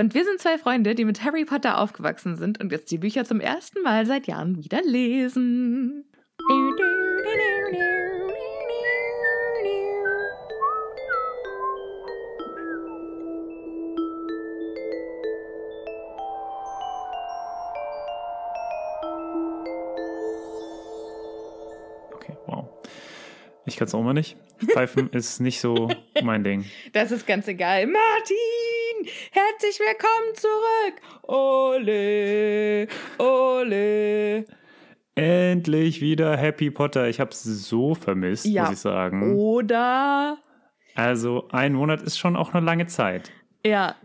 [0.00, 3.26] Und wir sind zwei Freunde, die mit Harry Potter aufgewachsen sind und jetzt die Bücher
[3.26, 6.06] zum ersten Mal seit Jahren wieder lesen.
[22.14, 22.64] Okay, wow.
[23.66, 24.38] Ich kann es auch mal nicht.
[24.66, 25.90] Pfeifen ist nicht so
[26.22, 26.64] mein Ding.
[26.94, 27.86] Das ist ganz egal.
[27.86, 28.79] Martin,
[29.32, 31.00] herzlich willkommen zurück.
[31.22, 34.44] Ole, ole.
[35.14, 37.08] Endlich wieder Happy Potter.
[37.08, 38.64] Ich habe es so vermisst, Ja.
[38.64, 39.36] muss ich sagen.
[39.36, 40.38] Oder?
[40.94, 43.30] Also ein Monat ist schon auch eine lange Zeit.
[43.64, 43.96] Ja.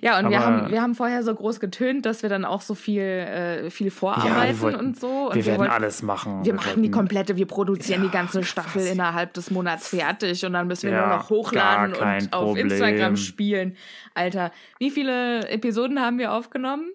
[0.00, 2.60] Ja, und wir Aber- haben, wir haben vorher so groß getönt, dass wir dann auch
[2.60, 5.28] so viel, äh, viel vorarbeiten wollten- und so.
[5.28, 6.44] Und wir werden wollten- alles machen.
[6.44, 8.90] Wir machen die wollten- komplette, wir produzieren Ja, die ganze Staffel was?
[8.90, 12.68] innerhalb des Monats fertig und dann müssen wir Ja, nur noch hochladen und auf Problem.
[12.68, 13.76] Instagram spielen.
[14.14, 16.90] Alter, wie viele Episoden haben wir aufgenommen?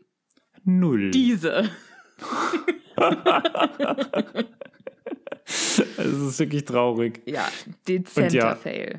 [0.63, 1.11] Null.
[1.11, 1.69] Diese.
[5.49, 7.21] Es ist wirklich traurig.
[7.25, 7.47] Ja,
[7.87, 8.55] dezenter ja.
[8.55, 8.97] Fail.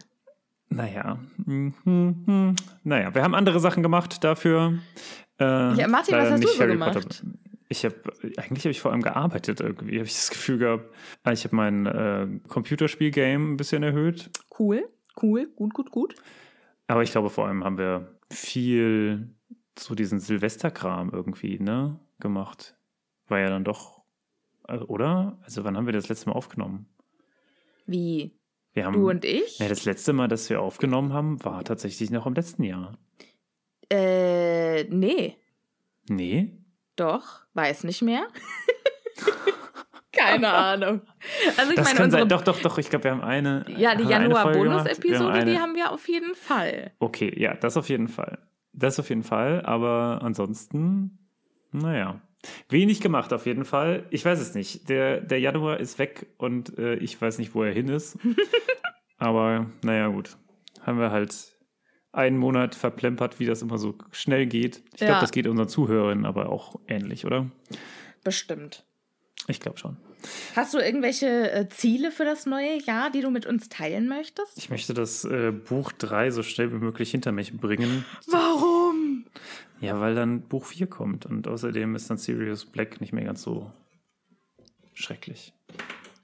[0.71, 1.19] Naja.
[1.47, 2.55] Mhm.
[2.85, 4.79] Naja, wir haben andere Sachen gemacht dafür.
[5.41, 6.93] Äh, Ja, Martin, was hast du so Harry gemacht?
[6.95, 7.25] Potter.
[7.71, 7.97] Ich habe,
[8.39, 10.85] eigentlich habe ich vor allem gearbeitet irgendwie, habe ich das Gefühl gehabt.
[11.23, 14.31] Ah, Ich habe mein äh, Computerspiel-Game ein bisschen erhöht.
[14.59, 14.89] Cool,
[15.23, 16.15] cool, gut, gut, gut.
[16.87, 19.35] Aber ich glaube, vor allem haben wir viel
[19.79, 22.75] so diesen Silvesterkram irgendwie, ne, gemacht.
[23.29, 24.01] War ja dann doch,
[24.65, 25.39] also, oder?
[25.43, 26.87] Also wann haben wir das letzte Mal aufgenommen?
[27.87, 28.38] Wie?
[28.73, 29.59] Wir haben, Du und ich?
[29.59, 32.93] Ja, das letzte Mal, dass wir aufgenommen haben, war tatsächlich noch im letzten Jahr.
[33.91, 35.37] Äh, nee.
[36.09, 36.53] Nee?
[36.97, 38.27] Doch, weiß nicht mehr.
[40.13, 41.03] Keine Ahnung.
[41.57, 42.29] Also ich Das meine, kann unsere sein.
[42.29, 42.79] Doch, doch, doch.
[42.79, 43.65] Ich glaube, wir haben eine.
[43.77, 46.93] Ja, die Januar-Bonus-Episode, die haben wir auf jeden Fall.
[46.99, 48.39] Okay, ja, das auf jeden Fall.
[48.73, 49.63] Das auf jeden Fall.
[49.65, 51.19] Aber ansonsten,
[51.73, 52.21] naja.
[52.69, 54.07] Wenig gemacht auf jeden Fall.
[54.11, 54.89] Ich weiß es nicht.
[54.89, 58.17] Der, der Januar ist weg und äh, ich weiß nicht, wo er hin ist.
[59.19, 60.37] aber naja, gut.
[60.83, 61.35] Haben wir halt
[62.13, 64.83] einen Monat verplempert, wie das immer so schnell geht.
[64.93, 65.21] Ich glaube, Ja.
[65.21, 67.51] das geht unseren Zuhörern aber auch ähnlich, oder?
[68.25, 68.85] Bestimmt.
[69.47, 69.97] Ich glaube schon.
[70.57, 74.59] Hast du irgendwelche äh, Ziele für das neue Jahr, die du mit uns teilen möchtest?
[74.59, 78.05] Ich möchte das äh, Buch 3 so schnell wie möglich hinter mich bringen.
[78.27, 79.25] Warum?
[79.81, 83.43] Ja, weil dann Buch 4 kommt und außerdem ist dann Sirius Black nicht mehr ganz
[83.43, 83.71] so
[84.95, 85.53] schrecklich.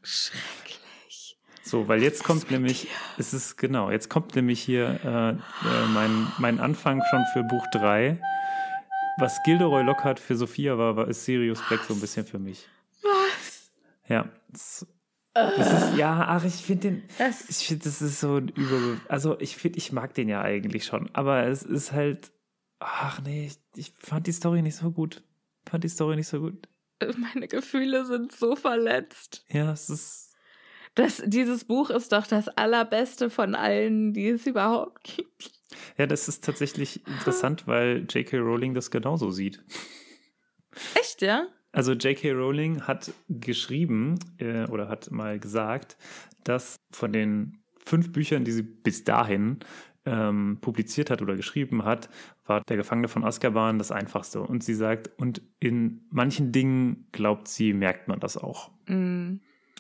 [0.03, 1.39] Schrecklich.
[1.63, 6.27] So, weil jetzt kommt nämlich, es ist genau, jetzt kommt nämlich hier äh, äh, mein,
[6.39, 8.21] mein Anfang schon für Buch 3.
[9.19, 12.69] Was Gilderoy Lockhart für Sophia war, war ist Sirius Black so ein bisschen für mich.
[13.03, 13.71] Was?
[14.09, 14.29] Ja.
[14.49, 14.87] Das,
[15.33, 19.01] das ist, ja, ach, ich finde den, Das, ich finde, das ist so ein Über,
[19.09, 22.31] also ich finde, ich mag den ja eigentlich schon, aber es ist halt,
[22.85, 25.23] ach nee, ich, ich fand die Story nicht so gut.
[25.69, 26.69] Fand die Story nicht so gut.
[27.17, 29.45] meine Gefühle sind so verletzt.
[29.51, 30.35] Ja, es ist,
[30.95, 35.51] Das, dieses Buch ist doch das allerbeste von allen, die es überhaupt gibt.
[35.99, 38.39] ja, das ist tatsächlich interessant, weil J.K.
[38.39, 39.63] Rowling das genauso sieht.
[40.95, 41.47] Echt, ja?
[41.73, 42.33] Also J.K.
[42.33, 45.97] Rowling hat geschrieben äh, oder hat mal gesagt,
[46.45, 49.59] dass von den fünf Büchern, die sie bis dahin
[50.07, 52.09] ähm, publiziert hat oder geschrieben hat,
[52.47, 54.41] war Der Gefangene von Azkaban das einfachste.
[54.41, 58.71] Und sie sagt, und in manchen Dingen, glaubt sie, merkt man das auch.
[58.87, 59.37] Mm.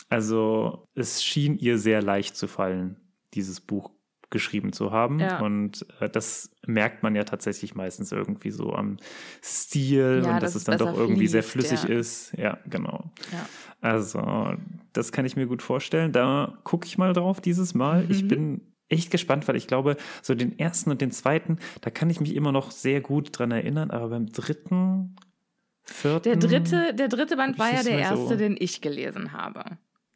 [0.08, 2.96] Also es schien ihr sehr leicht zu fallen,
[3.34, 3.90] dieses Buch
[4.30, 5.20] geschrieben zu haben.
[5.20, 5.40] Ja.
[5.40, 8.96] Und äh, das merkt man ja tatsächlich meistens irgendwie so am
[9.42, 11.96] Stil Ja, und dass dass es dann doch irgendwie sehr fließt, flüssig ja.
[11.96, 12.32] ist.
[12.36, 13.12] Ja, genau.
[13.32, 13.46] Ja.
[13.80, 14.54] Also,
[14.92, 16.10] das kann ich mir gut vorstellen.
[16.12, 18.10] Da gucke ich mal drauf dieses Mal.
[18.10, 18.28] Ich Mhm.
[18.28, 22.20] bin echt gespannt, weil ich glaube, so den ersten und den zweiten, da kann ich
[22.20, 25.16] mich immer noch sehr gut dran erinnern, aber beim dritten,
[25.82, 26.22] vierten.
[26.24, 29.64] Der dritte, der dritte Band war ja der mal so- erste, den ich gelesen habe.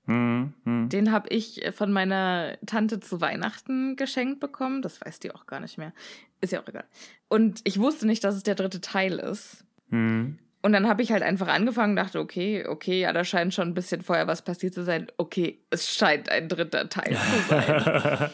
[0.07, 0.89] Hm, hm.
[0.89, 4.81] Den habe ich äh, von meiner Tante zu Weihnachten geschenkt bekommen.
[4.81, 5.93] Das weiß die auch gar nicht mehr.
[6.41, 6.85] Ist ja auch egal.
[7.29, 9.65] Und ich wusste nicht, dass es der dritte Teil ist.
[9.91, 10.39] Hm.
[10.63, 13.75] Und dann habe ich halt einfach angefangen, dachte, okay, okay, ja, da scheint schon ein
[13.75, 15.07] bisschen vorher was passiert zu sein.
[15.19, 18.31] Okay, es scheint ein dritter Teil zu sein.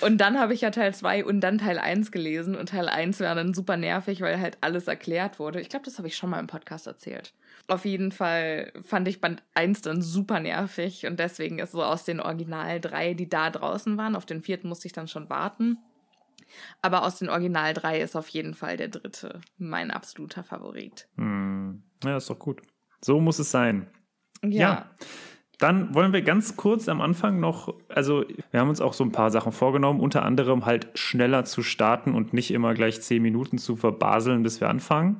[0.00, 2.54] Und dann habe ich ja Teil 2 und dann Teil 1 gelesen.
[2.54, 5.60] Und Teil 1 war dann super nervig, weil halt alles erklärt wurde.
[5.60, 7.34] Ich glaube, das habe ich schon mal im Podcast erzählt.
[7.66, 11.06] Auf jeden Fall fand ich Band 1 dann super nervig.
[11.06, 14.68] Und deswegen ist so aus den Original 3, die da draußen waren, auf den vierten
[14.68, 15.78] musste ich dann schon warten.
[16.80, 21.08] Aber aus den Original 3 ist auf jeden Fall der dritte mein absoluter Favorit.
[21.16, 21.82] Hm.
[22.04, 22.62] Ja, ist doch gut.
[23.04, 23.88] So muss es sein.
[24.42, 24.50] Ja.
[24.50, 24.90] Ja.
[25.58, 29.10] Dann wollen wir ganz kurz am Anfang noch, also wir haben uns auch so ein
[29.10, 33.58] paar Sachen vorgenommen, unter anderem halt schneller zu starten und nicht immer gleich zehn Minuten
[33.58, 35.16] zu verbaseln, bis wir anfangen.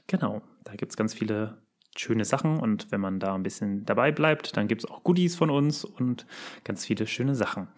[0.09, 1.63] Genau, da gibt es ganz viele
[1.97, 5.37] schöne Sachen und wenn man da ein bisschen dabei bleibt, dann gibt es auch Goodies
[5.37, 6.27] von uns und
[6.65, 7.69] ganz viele schöne Sachen.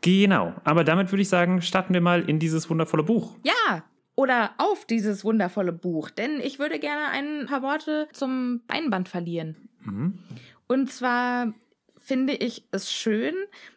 [0.00, 3.36] Genau, aber damit würde ich sagen, starten wir mal in dieses wundervolle Buch.
[3.44, 3.84] Ja,
[4.14, 9.68] oder auf dieses wundervolle Buch, denn ich würde gerne ein paar Worte zum Beinband verlieren.
[9.84, 10.18] Mhm.
[10.66, 11.52] Und zwar
[11.98, 13.34] finde ich es schön,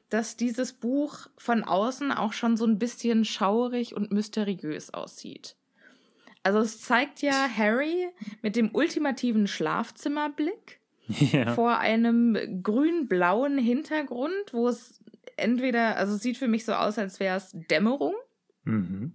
[0.09, 5.57] dass dieses Buch von außen auch schon so ein bisschen schaurig und mysteriös aussieht.
[6.49, 8.07] Also es zeigt ja Harry
[8.41, 11.53] mit dem ultimativen Schlafzimmerblick Ja.
[11.53, 14.99] vor einem grün-blauen Hintergrund, wo es
[15.37, 18.15] entweder, also es sieht für mich so aus, als wäre es Dämmerung.
[18.63, 19.13] Mhm.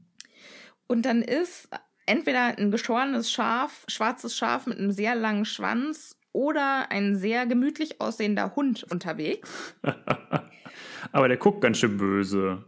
[0.86, 1.68] Und dann ist
[2.06, 8.00] entweder ein geschorenes Schaf, schwarzes Schaf mit einem sehr langen Schwanz oder ein sehr gemütlich
[8.00, 9.74] aussehender Hund unterwegs.
[11.10, 12.62] Aber der guckt ganz schön böse.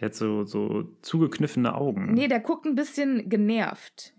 [0.00, 2.12] Der hat so, so zugekniffene Augen.
[2.14, 4.12] Nee, der guckt ein bisschen genervt.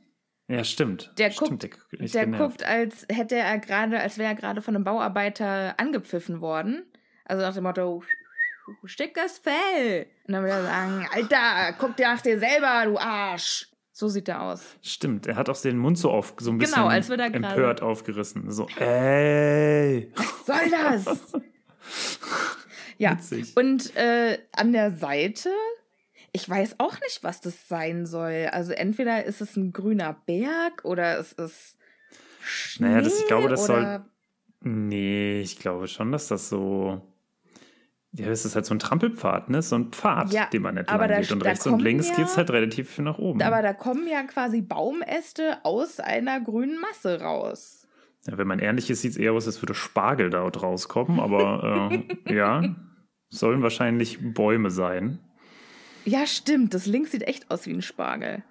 [0.48, 1.12] ja, stimmt.
[1.18, 4.75] Der stimmt, guckt- der, Der guckt, als hätte er gerade, als wäre er gerade von
[4.75, 6.83] einem Bauarbeiter angepfiffen worden.
[7.25, 8.04] Also nach dem Motto,
[8.86, 10.07] stickes Fell.
[10.27, 13.68] Und dann würde er sagen, Alter, guck dir nach dir selber, du Arsch.
[13.92, 14.75] So sieht er aus.
[14.81, 17.81] Stimmt, er hat auch den Mund so auf, so ein bisschen Genau, als er empört
[17.81, 18.51] aufgerissen.
[18.51, 20.12] So, ey.
[20.45, 21.33] Soll das?
[22.97, 23.12] ja.
[23.18, 23.56] Witzig.
[23.57, 25.50] Und äh, an der Seite,
[26.31, 28.50] ich weiß auch nicht, was das sein soll.
[28.51, 31.77] Also entweder ist es ein grüner Berg oder es ist
[32.42, 34.06] Schnee Naja, das- ich glaube, das soll-
[34.62, 37.02] Nee, ich glaube schon, dass das so.
[38.14, 39.61] Ja, es ist halt so ein Trampelpfad, ne?
[39.61, 41.31] So ein Pfad, Ja, den man aber entlang da- geht.
[41.33, 43.42] Und rechts und links ja- geht's halt relativ nach oben.
[43.42, 47.84] Aber da kommen ja quasi Baumäste aus einer grünen Masse raus.
[48.27, 51.19] Ja, wenn man ehrlich ist, sieht es eher aus, als würde Spargel dort rauskommen.
[51.19, 51.89] Aber
[52.27, 52.75] äh, ja,
[53.29, 55.19] sollen wahrscheinlich Bäume sein.
[56.05, 56.73] Ja, stimmt.
[56.73, 58.44] Das links sieht echt aus wie ein Spargel.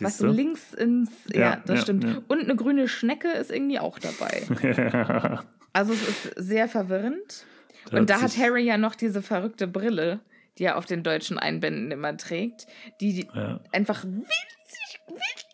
[0.00, 0.42] Was so Siehste?
[0.42, 1.10] links ins.
[1.32, 2.04] Ja, Ja, das ja, stimmt.
[2.04, 2.18] ja.
[2.28, 5.38] Und eine grüne Schnecke ist irgendwie auch dabei.
[5.72, 7.44] Also es ist sehr verwirrend.
[7.90, 10.20] Da Und da hat Harry ja noch diese verrückte Brille,
[10.56, 12.66] die er auf den deutschen Einbänden immer trägt,
[13.02, 13.28] die
[13.72, 15.45] einfach winzig, winzig.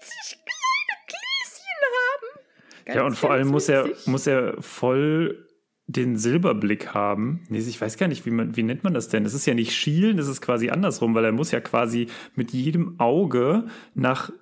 [2.84, 5.48] Ganz, Ja, und vor allem muss er, muss er voll
[5.86, 7.44] den Silberblick haben.
[7.48, 9.24] Nee, ich weiß gar nicht, wie, man, wie nennt man das denn?
[9.24, 12.52] Das ist ja nicht schielen, das ist quasi andersrum, weil er muss ja quasi mit
[12.52, 14.32] jedem Auge nach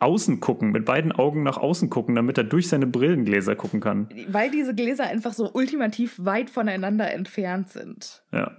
[0.00, 4.08] außen gucken, mit beiden Augen nach außen gucken, damit er durch seine Brillengläser gucken kann.
[4.28, 8.22] Weil diese Gläser einfach so ultimativ weit voneinander entfernt sind.
[8.32, 8.56] Ja.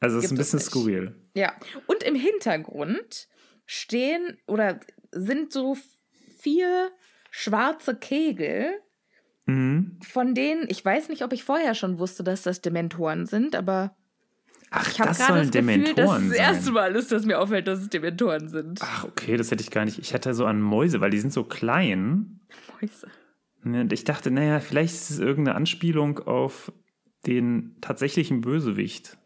[0.00, 1.14] Also es ist ein bisschen skurril.
[1.34, 1.54] Ja,
[1.86, 3.28] und im Hintergrund
[3.64, 4.80] stehen oder
[5.12, 5.76] sind so
[6.38, 6.90] vier
[7.36, 8.70] schwarze Kegel,
[9.46, 9.98] Mhm.
[10.02, 13.94] von denen ich weiß nicht, ob ich vorher schon wusste, dass das Dementoren sind, aber
[14.70, 16.70] Ach, ich habe das gerade das Gefühl, dass das erste.
[16.72, 18.80] Mal ist, dass mir auffällt, dass es Dementoren sind.
[18.82, 19.98] Ach, okay, das hätte ich gar nicht.
[19.98, 22.40] Ich hatte so an Mäuse, weil die sind so klein.
[22.80, 23.08] Mäuse.
[23.64, 26.72] Und ich dachte, naja, vielleicht ist es irgendeine Anspielung auf
[27.26, 29.16] den tatsächlichen Bösewicht.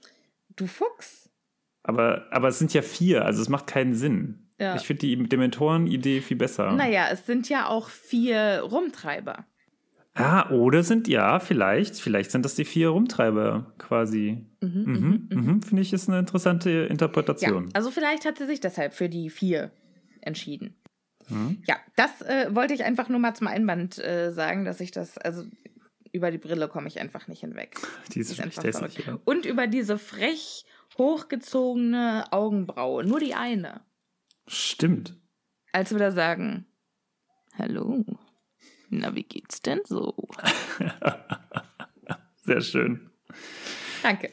[0.57, 1.31] Du Fuchs.
[1.83, 4.48] Aber, aber es sind ja vier, also es macht keinen Sinn.
[4.59, 4.77] Ja.
[4.77, 6.73] Ich finde die Dementoren-Idee viel besser.
[6.73, 9.47] Naja, es sind ja auch vier Rumtreiber.
[10.15, 14.45] Ah, oder sind, ja, vielleicht, vielleicht sind das die vier Rumtreiber quasi.
[14.61, 17.71] Mhm, mhm, Finde ich, ist eine interessante Ja, Interpretation.
[17.73, 19.71] also vielleicht hat sie sich deshalb für die vier
[20.21, 20.75] entschieden.
[21.67, 25.19] Ja, das äh, wollte ich einfach nur mal zum Einband äh, sagen, dass ich das,
[25.19, 25.45] also
[26.11, 27.77] über die Brille komme ich einfach nicht hinweg.
[28.15, 29.19] Die ist Die ist einfach hässlich, ja.
[29.27, 30.65] Und über diese frech
[30.97, 33.83] hochgezogene Augenbraue, nur die eine.
[34.49, 35.15] Stimmt.
[35.73, 36.67] Als wir da sagen,
[37.57, 38.05] hallo,
[38.91, 40.15] na wie geht's denn so?
[42.45, 43.11] Sehr schön.
[44.03, 44.31] Danke.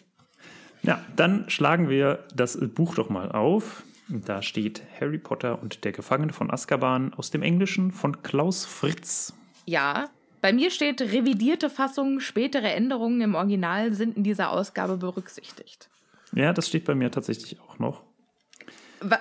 [0.84, 3.84] Ja, dann schlagen wir das Buch doch mal auf.
[4.08, 9.34] Da steht Harry Potter und der Gefangene von Azkaban aus dem Englischen von Klaus Fritz.
[9.66, 10.10] Ja,
[10.42, 15.90] bei mir steht revidierte Fassung, spätere Änderungen im Original sind in dieser Ausgabe berücksichtigt.
[16.34, 18.04] Ja, das steht bei mir tatsächlich auch noch.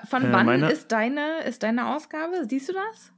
[0.09, 2.45] Von Äh, wann ist deine, ist deine Ausgabe?
[2.49, 3.13] Siehst du das?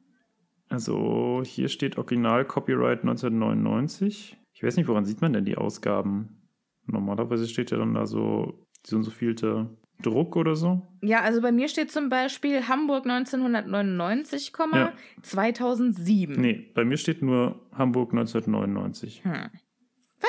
[0.69, 4.37] Also hier steht Original Copyright 1999.
[4.53, 6.49] Ich weiß nicht, woran sieht man denn die Ausgaben?
[6.87, 9.69] Normalerweise steht ja dann da so so und so vielte
[10.03, 10.83] Druck oder so.
[11.03, 14.93] Ja, also bei mir steht zum Beispiel Hamburg 1999, Ja.
[15.23, 16.41] 2007.
[16.41, 19.25] Nee, bei mir steht nur Hamburg 1999.
[19.25, 19.51] Hm.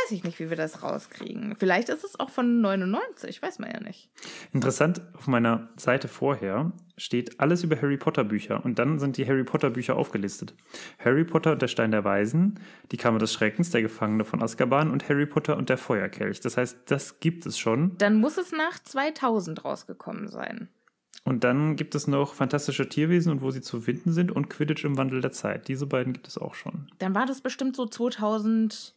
[0.03, 1.55] Weiß ich nicht, wie wir das rauskriegen.
[1.57, 4.09] Vielleicht ist es auch von 99, weiß man ja nicht.
[4.53, 9.27] Interessant, auf meiner Seite vorher steht alles über Harry Potter Bücher und dann sind die
[9.27, 10.53] Harry Potter Bücher aufgelistet.
[10.99, 12.59] Harry Potter und der Stein der Weisen,
[12.91, 16.41] die Kammer des Schreckens, der Gefangene von Azkaban und Harry Potter und der Feuerkelch.
[16.41, 17.97] Das heißt, das gibt es schon.
[17.97, 20.69] Dann muss es nach 2000 rausgekommen sein.
[21.23, 24.85] Und dann gibt es noch Fantastische Tierwesen und wo sie zu finden sind und Quidditch
[24.85, 25.67] im Wandel der Zeit.
[25.67, 26.89] Diese beiden gibt es auch schon.
[26.99, 28.95] Dann war das bestimmt so 2000,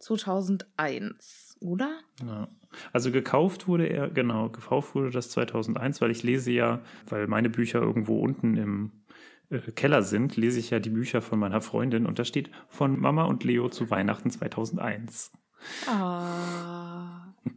[0.00, 2.00] 2001, oder?
[2.26, 2.48] Ja.
[2.92, 7.50] Also gekauft wurde er, genau, gekauft wurde das 2001, weil ich lese ja, weil meine
[7.50, 8.92] Bücher irgendwo unten im
[9.50, 12.98] äh, Keller sind, lese ich ja die Bücher von meiner Freundin und da steht von
[12.98, 15.32] Mama und Leo zu Weihnachten 2001.
[15.86, 16.89] Ah,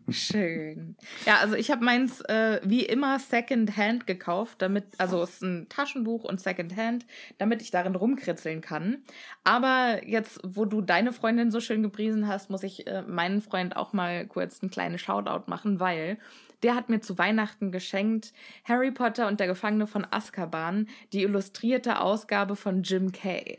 [0.09, 0.95] schön.
[1.25, 5.67] Ja, also ich habe meins äh, wie immer Secondhand gekauft, damit, also es ist ein
[5.69, 7.05] Taschenbuch und Secondhand,
[7.37, 8.99] damit ich darin rumkritzeln kann.
[9.43, 13.75] Aber jetzt, wo du deine Freundin so schön gepriesen hast, muss ich äh, meinen Freund
[13.75, 16.17] auch mal kurz einen kleinen Shoutout machen, weil
[16.63, 21.99] der hat mir zu Weihnachten geschenkt Harry Potter und der Gefangene von Azkaban, die illustrierte
[21.99, 23.57] Ausgabe von Jim Kay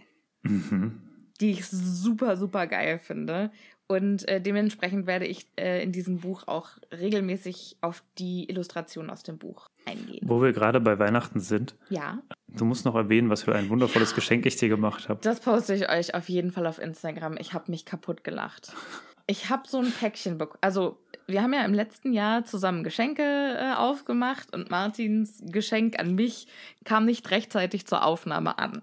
[1.40, 3.50] die ich super, super geil finde.
[3.86, 9.22] Und äh, dementsprechend werde ich äh, in diesem Buch auch regelmäßig auf die Illustration aus
[9.22, 10.20] dem Buch eingehen.
[10.26, 14.14] Wo wir gerade bei Weihnachten sind, Ja, du musst noch erwähnen, was für ein wundervolles
[14.14, 15.20] Geschenk ich dir gemacht habe.
[15.22, 17.36] das poste ich euch auf jeden Fall auf Instagram.
[17.38, 18.72] Ich habe mich kaputt gelacht.
[19.26, 20.58] Ich habe so ein Päckchen bekommen.
[20.62, 26.14] Also, wir haben ja im letzten Jahr zusammen Geschenke äh, aufgemacht und Martins Geschenk an
[26.14, 26.46] mich
[26.84, 28.82] kam nicht rechtzeitig zur Aufnahme an.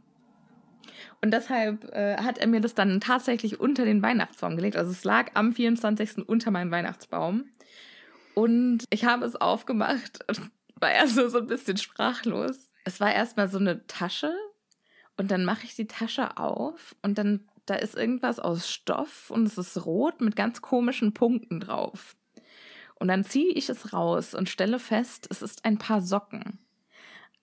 [1.23, 4.75] Und deshalb äh, hat er mir das dann tatsächlich unter den Weihnachtsbaum gelegt.
[4.75, 6.27] Also es lag am 24.
[6.27, 7.45] unter meinem Weihnachtsbaum.
[8.33, 10.41] Und ich habe es aufgemacht und
[10.75, 12.71] war erst so, so ein bisschen sprachlos.
[12.85, 14.33] Es war erstmal so eine Tasche
[15.15, 19.45] und dann mache ich die Tasche auf und dann da ist irgendwas aus Stoff und
[19.45, 22.15] es ist rot mit ganz komischen Punkten drauf.
[22.95, 26.59] Und dann ziehe ich es raus und stelle fest, es ist ein Paar Socken.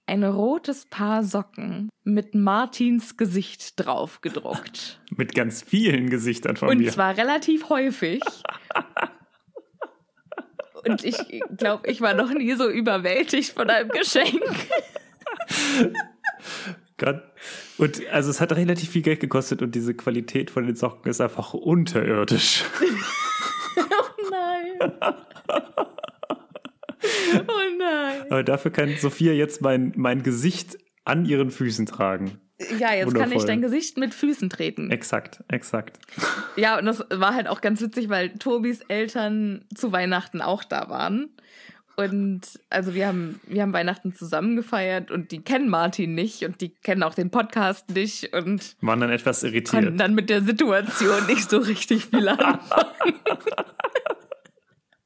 [0.08, 5.00] Ein rotes Paar Socken mit Martins Gesicht drauf gedruckt.
[5.16, 6.90] Mit ganz vielen Gesichtern von Und mir.
[6.90, 8.22] zwar relativ häufig.
[10.86, 11.16] Und ich
[11.56, 14.40] glaube, ich war noch nie so überwältigt von einem Geschenk.
[16.96, 17.30] Grad-
[17.76, 21.20] Und also es hat relativ viel Geld gekostet und diese Qualität von den Socken ist
[21.20, 22.64] einfach unterirdisch.
[23.80, 24.90] Oh nein.
[27.34, 28.22] Oh nein.
[28.30, 32.40] Aber dafür kann Sophia jetzt mein, mein Gesicht an ihren Füßen tragen.
[32.78, 33.46] Ja, jetzt kann ich Wundervoll.
[33.46, 34.90] dein Gesicht mit Füßen treten.
[34.90, 35.98] Exakt, exakt.
[36.56, 40.88] Ja, und das war halt auch ganz witzig, weil Tobis Eltern zu Weihnachten auch da
[40.88, 41.28] waren.
[41.96, 46.60] Und also wir haben, wir haben Weihnachten zusammen gefeiert und die kennen Martin nicht und
[46.60, 50.00] die kennen auch den Podcast nicht und Waren dann etwas konnten irritiert.
[50.00, 52.62] dann mit der Situation nicht so richtig viel anfangen.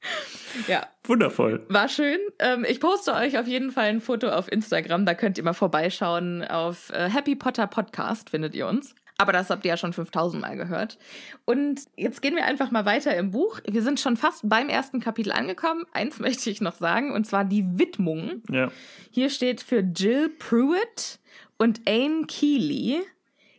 [0.69, 1.65] ja, Wundervoll.
[1.69, 2.19] war schön.
[2.39, 5.53] Ähm, ich poste euch auf jeden Fall ein Foto auf Instagram, da könnt ihr mal
[5.53, 6.45] vorbeischauen.
[6.45, 8.95] Auf äh, Happy Potter Podcast findet ihr uns.
[9.19, 10.99] Aber das habt ihr ja schon 5000 Mal gehört.
[11.45, 13.61] Und jetzt gehen wir einfach mal weiter im Buch.
[13.69, 15.85] Wir sind schon fast beim ersten Kapitel angekommen.
[15.93, 18.43] Eins möchte ich noch sagen, und zwar die Widmung.
[18.51, 18.73] Ja.
[19.11, 21.21] Hier steht für Jill Pruitt
[21.59, 23.01] und Anne Keeley,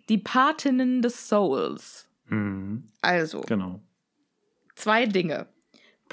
[0.09, 2.09] die Patinnen des Souls.
[2.27, 2.89] Mhm.
[3.01, 3.79] Also, Genau.
[4.75, 5.45] zwei Dinge.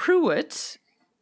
[0.00, 0.80] Pruitt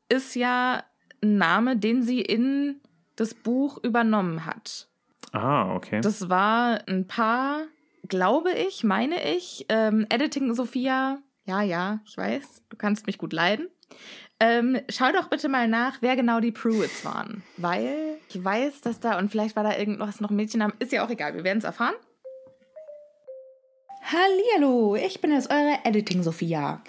[0.08, 0.84] ist ja
[1.20, 2.80] ein Name, den sie in
[3.16, 4.88] das Buch übernommen hat.
[5.32, 6.00] Ah, okay.
[6.00, 7.62] Das war ein Paar,
[8.06, 9.66] glaube ich, meine ich.
[9.68, 11.18] Ähm, Editing Sophia.
[11.44, 13.66] Ja, ja, ich weiß, du kannst mich gut leiden.
[14.38, 17.42] Ähm, schau doch bitte mal nach, wer genau die Pruitts waren.
[17.56, 21.04] Weil ich weiß, dass da, und vielleicht war da irgendwas noch ein Mädchennamen, ist ja
[21.04, 21.96] auch egal, wir werden es erfahren.
[24.10, 26.80] Hallihallo, ich bin jetzt eure Editing Sophia.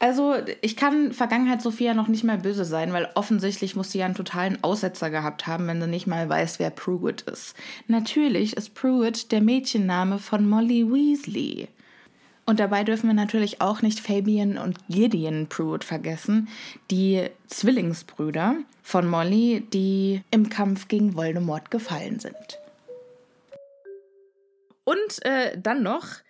[0.00, 4.06] Also, ich kann Vergangenheit Sophia noch nicht mal böse sein, weil offensichtlich muss sie ja
[4.06, 7.54] einen totalen Aussetzer gehabt haben, wenn sie nicht mal weiß, wer Pruitt ist.
[7.86, 11.68] Natürlich ist Pruitt der Mädchenname von Molly Weasley.
[12.44, 16.48] Und dabei dürfen wir natürlich auch nicht Fabian und Gideon Pruitt vergessen,
[16.90, 22.58] die Zwillingsbrüder von Molly, die im Kampf gegen Voldemort gefallen sind.
[24.82, 26.23] Und äh, dann noch,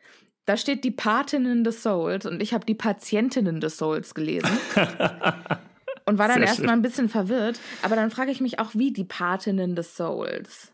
[0.47, 4.51] da steht die Patinnen des Souls und ich habe die Patientinnen des Souls gelesen.
[6.07, 7.59] und war dann erstmal ein bisschen verwirrt.
[7.83, 10.73] Aber dann frage ich mich auch, wie die Patinnen des Souls.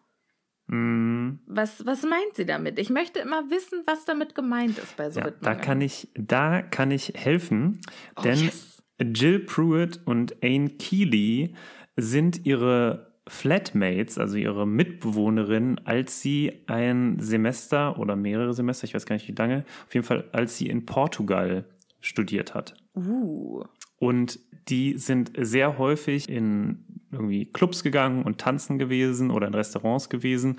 [0.67, 1.41] Mhm.
[1.47, 2.79] Was, was meint sie damit?
[2.79, 6.63] Ich möchte immer wissen, was damit gemeint ist bei so Ja, da kann ich, da
[6.63, 7.81] kann ich helfen,
[8.17, 8.83] Oh, denn yes.
[9.01, 11.55] Jill Pruitt und Anne Keeley
[11.97, 19.07] sind ihre Flatmates, also ihre Mitbewohnerin, als sie ein Semester oder mehrere Semester, ich weiß
[19.07, 21.65] gar nicht wie lange, auf jeden Fall, als sie in Portugal
[22.01, 22.75] studiert hat.
[22.97, 23.63] Uh.
[23.99, 30.09] Und die sind sehr häufig in irgendwie Clubs gegangen und tanzen gewesen oder in Restaurants
[30.09, 30.57] gewesen.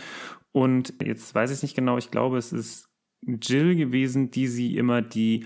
[0.53, 2.89] Und jetzt weiß ich es nicht genau, ich glaube, es ist
[3.21, 5.45] Jill gewesen, die sie immer die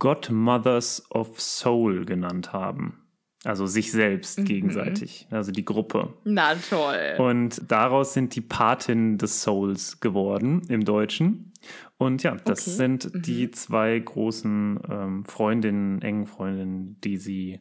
[0.00, 3.07] Godmothers of Soul genannt haben.
[3.44, 6.12] Also sich selbst gegenseitig, also die Gruppe.
[6.24, 7.14] Na toll.
[7.18, 11.52] Und daraus sind die Patin des Souls geworden im Deutschen.
[11.98, 12.70] Und ja, das Okay.
[12.76, 17.60] sind die zwei großen ähm, Freundinnen, engen Freundinnen, die sie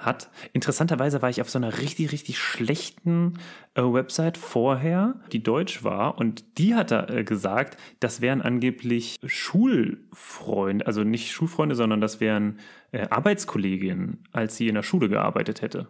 [0.00, 0.30] hat.
[0.52, 3.38] Interessanterweise war ich auf so einer richtig, richtig schlechten
[3.74, 6.18] äh, Website vorher, die deutsch war.
[6.18, 12.20] Und die hat da äh, gesagt, das wären angeblich Schulfreunde, also nicht Schulfreunde, sondern das
[12.20, 12.58] wären
[12.92, 15.88] äh, Arbeitskolleginnen, als sie in der Schule gearbeitet hätte.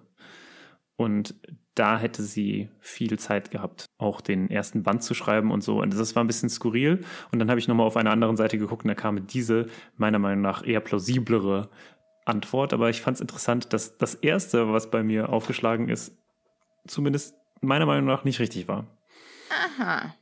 [0.96, 1.34] Und
[1.74, 5.80] da hätte sie viel Zeit gehabt, auch den ersten Band zu schreiben und so.
[5.80, 7.00] Und das war ein bisschen skurril.
[7.32, 10.18] Und dann habe ich nochmal auf einer anderen Seite geguckt und da kam diese, meiner
[10.18, 11.70] Meinung nach, eher plausiblere
[12.30, 12.72] Antwort.
[12.72, 16.16] Aber ich fand es interessant, dass das Erste, was bei mir aufgeschlagen ist,
[16.86, 18.86] zumindest meiner Meinung nach nicht richtig war.
[19.50, 20.14] Aha.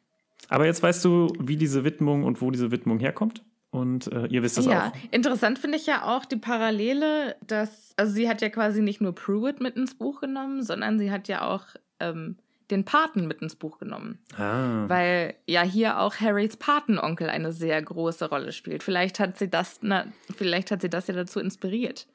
[0.48, 3.44] Aber jetzt weißt du, wie diese Widmung und wo diese Widmung herkommt.
[3.70, 4.92] Und äh, ihr wisst das ja, auch.
[5.10, 9.14] interessant finde ich ja auch die Parallele, dass, also sie hat ja quasi nicht nur
[9.14, 11.64] Pruitt mit ins Buch genommen, sondern sie hat ja auch
[12.00, 12.36] ähm,
[12.70, 14.18] den Paten mit ins Buch genommen.
[14.36, 14.88] Ah.
[14.88, 18.82] Weil ja hier auch Harrys Patenonkel eine sehr große Rolle spielt.
[18.82, 22.06] Vielleicht hat sie das, na, vielleicht hat sie das ja dazu inspiriert,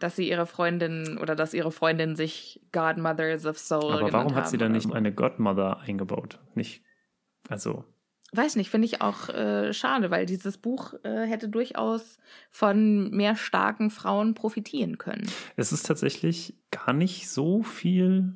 [0.00, 4.48] dass sie ihre Freundin oder dass ihre Freundin sich Godmothers of Soul Aber warum hat
[4.48, 4.92] sie da oder nicht so.
[4.92, 6.38] eine Godmother eingebaut?
[6.54, 6.82] Nicht,
[7.48, 7.84] also,
[8.32, 12.18] Weiß nicht, finde ich auch äh, schade, weil dieses Buch äh, hätte durchaus
[12.50, 15.26] von mehr starken Frauen profitieren können.
[15.56, 18.34] Es ist tatsächlich gar nicht so viel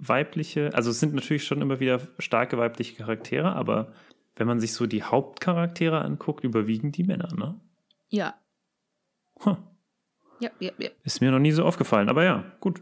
[0.00, 3.92] weibliche, also es sind natürlich schon immer wieder starke weibliche Charaktere, aber
[4.36, 7.54] wenn man sich so die Hauptcharaktere anguckt, überwiegen die Männer, ne?
[8.08, 8.34] Ja.
[9.44, 9.56] Huh.
[10.40, 10.88] Ja, ja, ja.
[11.04, 12.80] Ist mir noch nie so aufgefallen, aber ja, gut.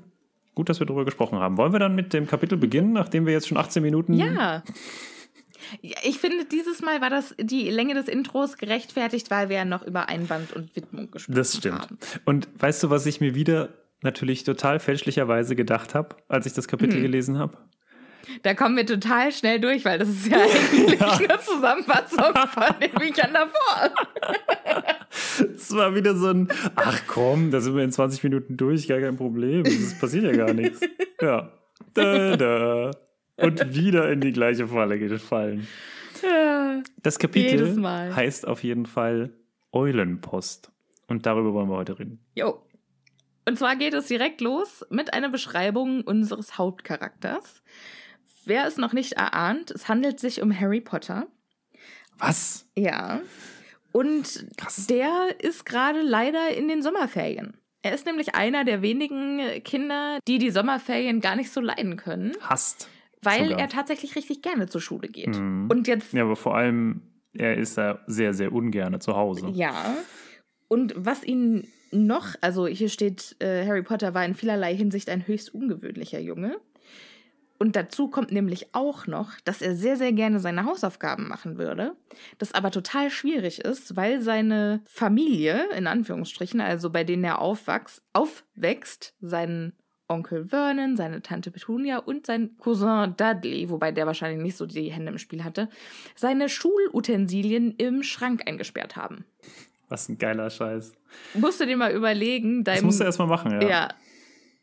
[0.54, 1.56] Gut, dass wir darüber gesprochen haben.
[1.56, 4.14] Wollen wir dann mit dem Kapitel beginnen, nachdem wir jetzt schon 18 Minuten.
[4.14, 4.64] Ja.
[6.02, 9.82] Ich finde, dieses Mal war das die Länge des Intros gerechtfertigt, weil wir ja noch
[9.86, 11.80] über Einband und Widmung gesprochen Das stimmt.
[11.82, 11.98] haben.
[12.24, 13.68] Und weißt du, was ich mir wieder
[14.02, 17.58] natürlich total fäälschlicherweise gedacht habe, als ich das Kapitel gelesen habe?
[18.42, 20.38] Da kommen wir total schnell durch, weil das ist ja
[20.72, 23.90] eigentlich eine Zusammenfassung von den Büchern davor.
[25.54, 29.00] Es war wieder so ein, ach komm, da sind wir in 20 Minuten durch, gar
[29.00, 29.62] kein Problem.
[29.62, 30.80] Es passiert ja gar nichts.
[31.20, 31.52] Ja.
[31.94, 32.90] Da, da.
[33.36, 35.66] Und wieder in die gleiche Falle gefallen.
[37.02, 37.82] Das Kapitel
[38.14, 39.32] heißt auf jeden Fall
[39.72, 40.70] Eulenpost.
[41.06, 42.20] Und darüber wollen wir heute reden.
[42.34, 42.62] Jo.
[43.48, 47.62] Und zwar geht es direkt los mit einer Beschreibung unseres Hauptcharakters.
[48.44, 51.28] Wer es noch nicht erahnt, es handelt sich um Harry Potter.
[52.18, 52.68] Was?
[52.76, 53.22] Ja.
[53.90, 54.86] Und Krass.
[54.86, 57.56] der ist gerade leider in den Sommerferien.
[57.80, 62.36] Er ist nämlich einer der wenigen Kinder, die die Sommerferien gar nicht so leiden können,
[62.42, 62.90] Hasst.
[63.22, 63.60] weil Sogar.
[63.60, 65.38] er tatsächlich richtig gerne zur Schule geht.
[65.38, 65.68] Mhm.
[65.70, 67.00] Und jetzt Ja, aber vor allem,
[67.32, 69.48] er ist ja sehr, sehr ungerne zu Hause.
[69.54, 69.94] Ja.
[70.68, 75.26] Und was ihn noch, also hier steht, äh, Harry Potter war in vielerlei Hinsicht ein
[75.26, 76.60] höchst ungewöhnlicher Junge.
[77.58, 81.96] Und dazu kommt nämlich auch noch, dass er sehr, sehr gerne seine Hausaufgaben machen würde,
[82.38, 88.00] das aber total schwierig ist, weil seine Familie, in Anführungsstrichen, also bei denen er aufwachs,
[88.12, 89.72] aufwächst, sein
[90.06, 94.90] Onkel Vernon, seine Tante Petunia und sein Cousin Dudley, wobei der wahrscheinlich nicht so die
[94.90, 95.68] Hände im Spiel hatte,
[96.14, 99.24] seine Schulutensilien im Schrank eingesperrt haben.
[99.88, 100.92] Was ein geiler Scheiß.
[101.34, 102.76] Musst du dir mal überlegen, dein.
[102.76, 103.68] Das musst du erstmal machen, ja.
[103.68, 103.88] Ja,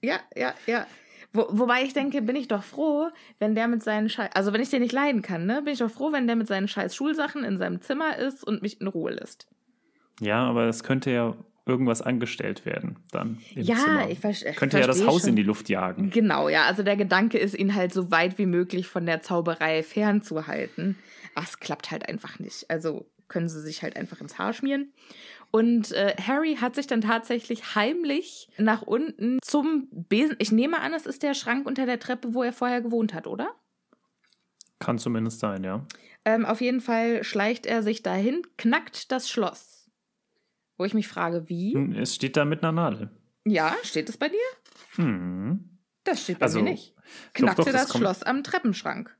[0.01, 0.85] ja, ja, ja.
[1.33, 3.09] Wo, wobei ich denke, bin ich doch froh,
[3.39, 5.79] wenn der mit seinen Scheiß, also wenn ich den nicht leiden kann, ne, bin ich
[5.79, 8.87] doch froh, wenn der mit seinen scheiß Schulsachen in seinem Zimmer ist und mich in
[8.87, 9.47] Ruhe lässt.
[10.21, 11.35] Ja, aber es könnte ja
[11.65, 13.39] irgendwas angestellt werden dann.
[13.55, 14.09] Im Ja, Zimmer.
[14.09, 15.31] ich ver- ich Könnte ja das Haus schon.
[15.31, 16.11] in die Luft jagen.
[16.11, 16.65] Genau, ja.
[16.67, 20.95] Also der Gedanke ist, ihn halt so weit wie möglich von der Zauberei fernzuhalten.
[21.33, 22.69] Aber es klappt halt einfach nicht.
[22.69, 24.93] Also können sie sich halt einfach ins Haar schmieren.
[25.51, 30.35] Und äh, Harry hat sich dann tatsächlich heimlich nach unten zum Besen.
[30.39, 33.25] Ich nehme an, es ist der Schrank unter der Treppe, wo er vorher gewohnt hat,
[33.27, 33.53] oder?
[34.79, 35.85] Kann zumindest sein, ja.
[36.25, 39.89] Ähm, auf jeden Fall schleicht er sich dahin, knackt das Schloss.
[40.77, 41.73] Wo ich mich frage, wie?
[41.73, 43.09] Hm, Es steht da mit einer Nadel.
[43.45, 44.37] Ja, steht es bei dir?
[44.95, 45.69] Hm.
[46.03, 46.95] Das steht bei Also, mir nicht.
[46.97, 49.15] doch, Knackte doch, es das kommt- Schloss am Treppenschrank.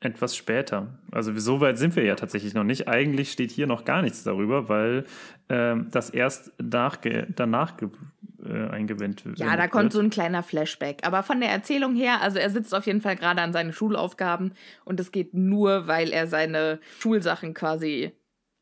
[0.00, 0.98] Etwas später.
[1.10, 2.86] Also so weit sind wir ja tatsächlich noch nicht.
[2.86, 5.04] Eigentlich steht hier noch gar nichts darüber, weil
[5.48, 9.40] ähm, das erst danach äh, eingewendet wird.
[9.40, 11.04] Ja, da kommt so ein kleiner Flashback.
[11.04, 14.54] Aber von der Erzählung her, also er sitzt auf jeden Fall gerade an seinen Schulaufgaben
[14.84, 18.12] und es geht nur, weil er seine Schulsachen quasi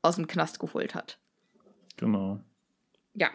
[0.01, 1.19] aus dem Knast geholt hat.
[1.99, 2.41] Genau.
[3.13, 3.29] Ja.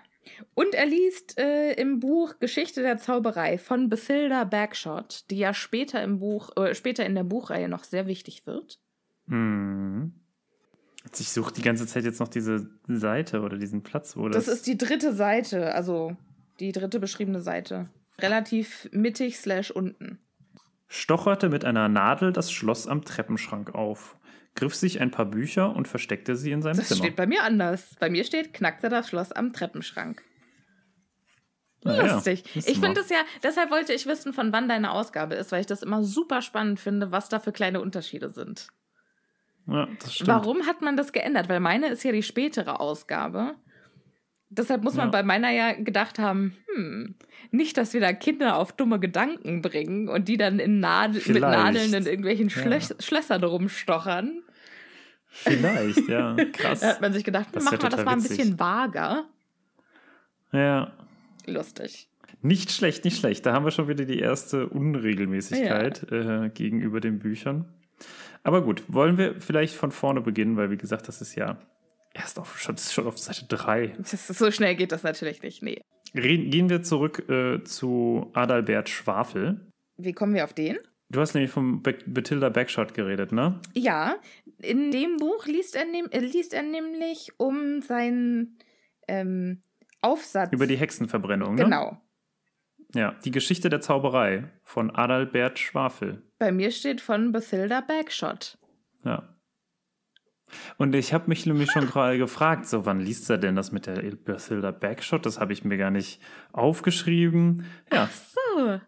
[0.54, 6.04] Und er liest äh, im Buch Geschichte der Zauberei von Bathilda Bagshot, die ja später
[6.04, 8.80] im Buch, äh, später in der Buchreihe noch sehr wichtig wird.
[9.28, 10.14] Hm.
[11.20, 14.46] Ich suche die ganze Zeit jetzt noch diese Seite oder diesen Platz, wo das.
[14.46, 16.16] Das ist die dritte Seite, also
[16.60, 17.90] die dritte beschriebene Seite.
[18.20, 20.20] Relativ mittig slash unten.
[20.88, 24.18] stocherte mit einer Nadel das Schloss am Treppenschrank auf,
[24.56, 27.04] griff sich ein paar Bücher und versteckte sie in seinem Das Zimmer.
[27.04, 27.96] steht bei mir anders.
[28.00, 30.22] Bei mir steht, knackte das Schloss am Treppenschrank.
[31.84, 32.44] Naja, Lustig.
[32.54, 35.52] siehst du ich finde es ja, deshalb wollte ich wissen, von wann deine Ausgabe ist,
[35.52, 38.68] weil ich das immer super spannend finde, was da für kleine Unterschiede sind.
[39.68, 40.28] Ja, das stimmt.
[40.28, 41.50] Warum hat man das geändert?
[41.50, 43.56] Weil meine ist ja die spätere Ausgabe.
[44.54, 45.12] Deshalb muss man Ja.
[45.12, 47.16] bei meiner ja gedacht haben, hm,
[47.52, 51.42] nicht, dass wir da Kinder auf dumme Gedanken bringen und die dann in Nadel, mit.
[51.42, 52.62] Nadeln in irgendwelchen Ja.
[52.62, 54.44] Schlös Schlössern rumstochern.
[55.28, 56.36] Vielleicht, ja.
[56.54, 56.82] Krass.
[56.82, 58.38] Da hat man sich gedacht, Das machen wir das mal ein witzig.
[58.38, 59.26] bisschen vager.
[60.52, 60.92] Ja.
[61.48, 62.10] Lustig.
[62.42, 63.46] Nicht schlecht, nicht schlecht.
[63.46, 67.66] Da haben wir schon wieder die erste Unregelmäßigkeit äh, gegenüber den Büchern.
[68.44, 71.58] Aber gut, wollen wir vielleicht von vorne beginnen, weil wie gesagt, das ist ja
[72.14, 73.94] erst auf, schon, schon auf Seite 3.
[73.98, 75.62] Das ist, so schnell geht das natürlich nicht.
[75.62, 75.82] Nee.
[76.14, 79.62] Gehen wir zurück äh, zu Adalbert Schwafel.
[79.98, 80.78] Wie kommen wir auf den?
[81.10, 83.60] Du hast nämlich vom Be Bathilda Backshot geredet, ne?
[83.74, 84.16] Ja,
[84.60, 88.58] in dem Buch liest er, äh, liest er nämlich um seinen
[89.08, 89.62] ähm,
[90.02, 90.54] Aufsatz.
[90.54, 91.64] Über die Hexenverbrennung, ne?
[91.64, 92.02] Genau.
[92.94, 96.24] Ja, die Geschichte der Zauberei von Adalbert Schwafel.
[96.40, 98.58] Bei mir steht von Bathilda Bagshot.
[99.06, 99.31] Ja.
[100.78, 103.86] Und ich habe mich nämlich schon gerade gefragt, so wann liest er denn das mit
[103.88, 105.26] der Bathilda Backshot?
[105.26, 106.22] Das habe ich mir gar nicht
[106.54, 107.66] aufgeschrieben.
[107.92, 108.10] Ja,
[108.56, 108.80] So.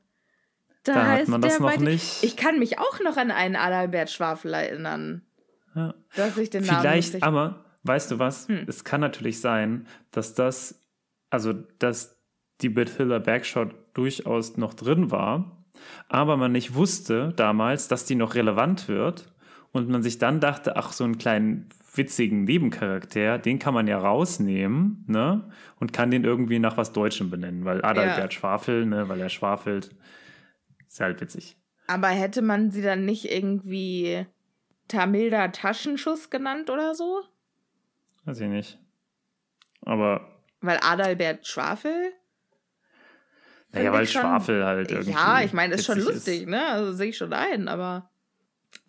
[0.86, 2.24] Da, Da hat heißt man das der noch nicht.
[2.24, 5.22] Ich kann mich auch noch an einen Adalbert Schwafel erinnern.
[5.76, 5.94] ja.
[6.16, 8.48] Dass ich den Namen Vielleicht, nicht- aber, weißt du was?
[8.50, 8.66] Hm.
[8.68, 10.82] Es kann natürlich sein, dass das,
[11.30, 12.20] also, dass
[12.62, 15.64] die Bathilda Backshot durchaus noch drin war,
[16.10, 19.33] aber man nicht wusste damals, dass die noch relevant wird
[19.74, 23.98] und man sich dann dachte, ach, so einen kleinen witzigen Nebencharakter, den kann man ja
[24.00, 25.50] rausnehmen, ne?
[25.80, 28.32] Und kann den irgendwie nach was Deutschem benennen, weil Adalbert Ja.
[28.32, 29.96] Schwafel, ne, weil er schwafelt.
[30.88, 31.58] Ist halt witzig.
[31.88, 34.26] Aber hätte man sie dann nicht irgendwie
[34.88, 37.22] Tamilda Taschenschuss genannt oder so?
[38.26, 38.80] Weiß ich nicht.
[39.82, 42.14] Aber, Weil Adalbert Schwafel?
[43.72, 45.12] naja, weil Schwafel halt irgendwie.
[45.12, 46.66] Ja, ich meine, ist schon lustig, ne?
[46.68, 48.10] Also sehe ich schon ein, aber.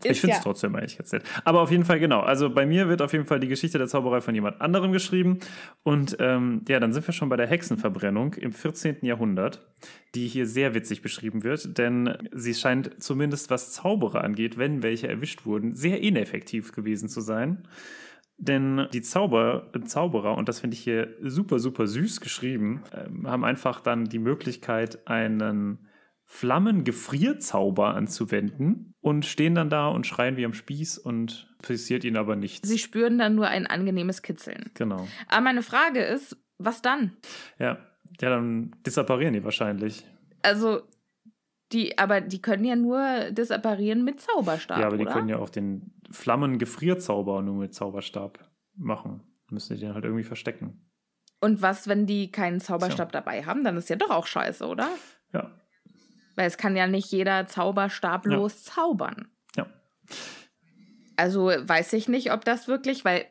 [0.03, 1.25] Ich finde es ja- trotzdem eigentlich ganz nett.
[1.45, 2.21] Aber auf jeden Fall, genau.
[2.21, 5.39] Also bei mir wird auf jeden Fall die Geschichte der Zauberei von jemand anderem geschrieben.
[5.83, 8.99] Und ähm, ja, dann sind wir schon bei der Hexenverbrennung im 14.
[9.03, 9.67] Jahrhundert,
[10.15, 11.79] die hier sehr witzig beschrieben wird.
[11.79, 17.21] Denn sie scheint zumindest was Zauberer angeht, wenn welche erwischt wurden, sehr ineffektiv gewesen zu
[17.21, 17.67] sein.
[18.37, 23.45] Denn die Zauber, Zauberer, und das finde ich hier super, super süß geschrieben, ähm, haben
[23.45, 25.87] einfach dann die Möglichkeit, einen
[26.25, 32.37] Flammengefrierzauber anzuwenden und stehen dann da und schreien wie am Spieß und passiert ihnen aber
[32.37, 32.67] nichts.
[32.67, 34.71] Sie spüren dann nur ein angenehmes Kitzeln.
[34.73, 35.07] genau.
[35.29, 37.15] Aber meine Frage ist, was dann?
[37.59, 37.79] Ja.
[38.21, 40.07] Ja, dann disapparieren die wahrscheinlich.
[40.43, 40.83] Also,
[41.73, 44.79] Die, aber die können ja nur disapparieren mit Zauberstab.
[44.79, 45.13] Ja, aber die oder?
[45.13, 48.39] können ja auch den Flammengefrierzauber nur mit Zauberstab
[48.77, 49.21] machen.
[49.51, 50.81] Müssen die den halt irgendwie verstecken.
[51.41, 53.65] Und was, wenn die keinen Zauberstab dabei haben?
[53.65, 54.89] Dann ist ja doch auch scheiße, oder?
[55.35, 55.51] Ja.
[56.37, 59.29] Weil es kann ja nicht jeder zauberstablos zaubern.
[59.57, 59.67] Ja.
[61.17, 63.27] Also weiß ich nicht, ob das wirklich, weil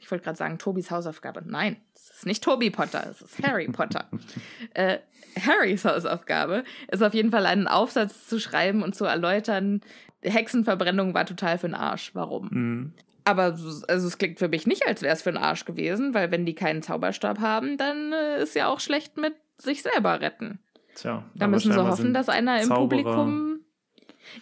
[0.00, 1.42] ich wollte gerade sagen, Tobis Hausaufgabe.
[1.46, 4.08] Nein, es ist nicht Tobi Potter, es ist Harry Potter.
[4.74, 4.98] äh,
[5.40, 9.80] Harrys Hausaufgabe ist auf jeden Fall einen Aufsatz zu schreiben und zu erläutern,
[10.22, 12.10] Hexenverbrennung war total für den Arsch.
[12.14, 12.48] Warum?
[12.50, 12.92] Mhm.
[13.24, 16.12] Aber so- also es klingt für mich nicht, als wäre es für den Arsch gewesen,
[16.14, 20.20] weil wenn die keinen Zauberstab haben, dann äh, ist ja auch schlecht mit sich selber
[20.20, 20.58] retten.
[20.94, 21.24] Tja.
[21.34, 23.60] Da müssen sie hoffen, dass einer im Zauberer- Publikum.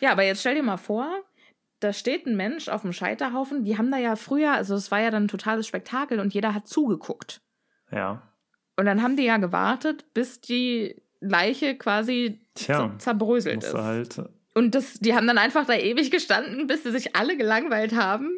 [0.00, 1.08] Ja, aber jetzt stell dir mal vor,
[1.80, 3.64] da steht ein Mensch auf dem Scheiterhaufen.
[3.64, 6.54] Die haben da ja früher, also es war ja dann ein totales Spektakel und jeder
[6.54, 7.40] hat zugeguckt.
[7.90, 8.22] Ja.
[8.76, 12.94] Und dann haben die ja gewartet, bis die Leiche quasi Tja.
[12.98, 13.74] zerbröselt ist.
[13.74, 14.22] halt.
[14.54, 18.30] Und das, die haben dann einfach da ewig gestanden, bis sie sich alle gelangweilt haben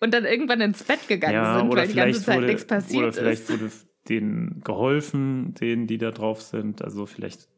[0.00, 3.02] und dann irgendwann ins Bett gegangen Ja, sind, weil die ganze Zeit wurde, nichts passiert
[3.02, 3.50] oder vielleicht ist.
[3.50, 3.70] wurde
[4.08, 6.82] denen geholfen, denen, die da drauf sind.
[6.82, 7.48] Also vielleicht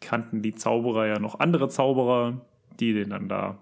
[0.00, 2.40] kannten die Zauberer ja noch andere Zauberer,
[2.80, 3.58] die denen dann da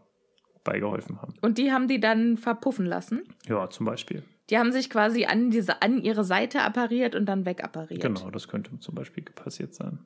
[0.64, 1.34] beigeholfen haben.
[1.42, 3.22] Und die haben die dann verpuffen lassen.
[3.46, 4.24] Ja, zum Beispiel.
[4.50, 8.02] Die haben sich quasi an, diese, an ihre Seite appariert und dann wegappariert.
[8.02, 9.98] Genau, das könnte zum Beispiel passiert sein.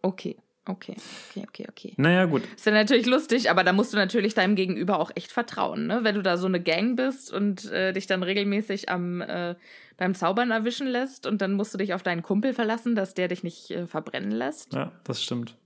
[0.00, 0.96] Okay, okay,
[1.30, 1.94] okay, okay, okay.
[1.96, 2.42] Naja, gut.
[2.54, 6.00] Ist ja natürlich lustig, aber da musst du natürlich deinem Gegenüber auch echt vertrauen, ne?
[6.02, 9.54] Wenn du da so eine Gang bist und äh, dich dann regelmäßig am äh,
[9.96, 13.28] beim Zaubern erwischen lässt und dann musst du dich auf deinen Kumpel verlassen, dass der
[13.28, 14.72] dich nicht äh, verbrennen lässt.
[14.72, 15.56] Ja, das stimmt.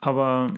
[0.00, 0.54] Aber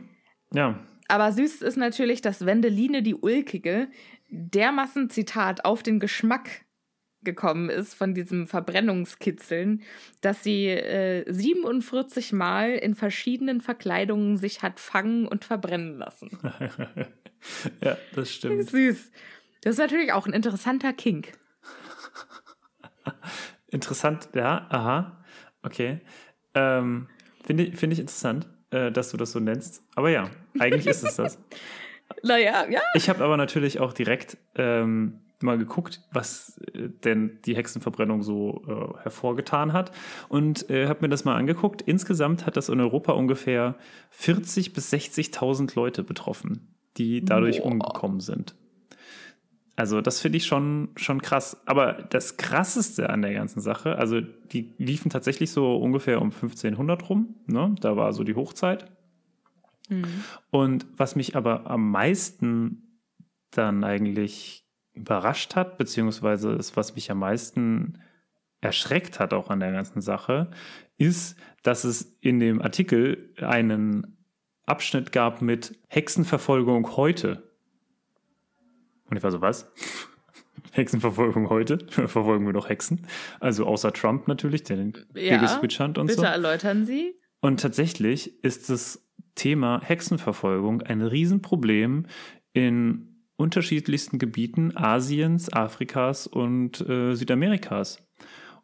[0.53, 3.89] ja, Aber süß ist natürlich, dass Wendeline die Ulkige
[4.31, 6.65] dermaßen Zitat auf den Geschmack
[7.23, 9.83] gekommen ist von diesem Verbrennungskitzeln,
[10.21, 16.31] dass sie äh, 47 Mal in verschiedenen Verkleidungen sich hat fangen und verbrennen lassen.
[17.83, 18.71] ja, das stimmt.
[18.71, 19.11] Süß.
[19.63, 21.33] Das ist natürlich auch ein interessanter Kink.
[23.69, 25.25] Interessant, ja, aha.
[25.63, 26.01] Okay.
[26.55, 27.09] Ähm,
[27.45, 29.83] Finde find ich interessant, äh, dass du das so nennst.
[29.95, 31.39] Aber ja, eigentlich ist es das.
[32.23, 32.81] Naja, ja.
[32.95, 38.63] Ich habe aber natürlich auch direkt ähm, mal geguckt, was äh, denn die Hexenverbrennung so
[38.67, 39.93] äh, hervorgetan hat
[40.29, 41.83] und äh, habe mir das mal angeguckt.
[41.83, 43.77] Insgesamt hat das in Europa ungefähr
[44.11, 47.67] 40 bis 60.000 Leute betroffen, die dadurch Boah.
[47.67, 48.55] umgekommen sind.
[49.79, 51.63] Also das finde ich schon, schon krass.
[51.65, 57.09] Aber das Krasseste an der ganzen Sache, also die liefen tatsächlich so ungefähr um 1500
[57.09, 57.37] rum.
[57.47, 57.77] Ne?
[57.81, 58.91] Da war so die Hochzeit.
[60.51, 62.99] Und was mich aber am meisten
[63.53, 68.01] dann eigentlich überrascht hat, beziehungsweise ist, was mich am meisten
[68.61, 70.51] erschreckt hat auch an der ganzen Sache,
[70.97, 74.19] ist, dass es in dem Artikel einen
[74.67, 77.48] Abschnitt gab mit Hexenverfolgung heute.
[79.11, 79.71] Und ich war so, was?
[80.73, 81.79] Hexenverfolgung heute?
[81.91, 83.07] Verfolgen wir doch Hexen?
[83.41, 86.27] Also außer Trump natürlich, der den Ja, Biggest Witch Hunt und Bitte so.
[86.27, 87.15] erläutern Sie.
[87.41, 92.07] Und tatsächlich ist das Thema Hexenverfolgung ein Riesenproblem
[92.53, 98.03] in unterschiedlichsten Gebieten Asiens, Afrikas und äh, Südamerikas.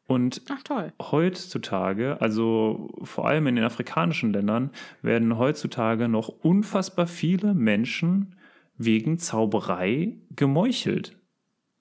[0.07, 0.93] Und Ach toll.
[1.01, 8.35] heutzutage, also vor allem in den afrikanischen Ländern, werden heutzutage noch unfassbar viele Menschen
[8.77, 11.17] wegen Zauberei gemeuchelt.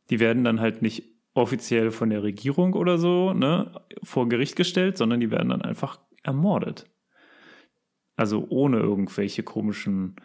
[0.10, 1.03] Die werden dann halt nicht
[1.34, 3.71] offiziell von der Regierung oder so ne,
[4.03, 6.89] vor Gericht gestellt, sondern die werden dann einfach ermordet.
[8.15, 10.15] Also ohne irgendwelche komischen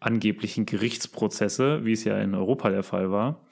[0.00, 3.46] angeblichen Gerichtsprozesse, wie es ja in Europa der Fall war.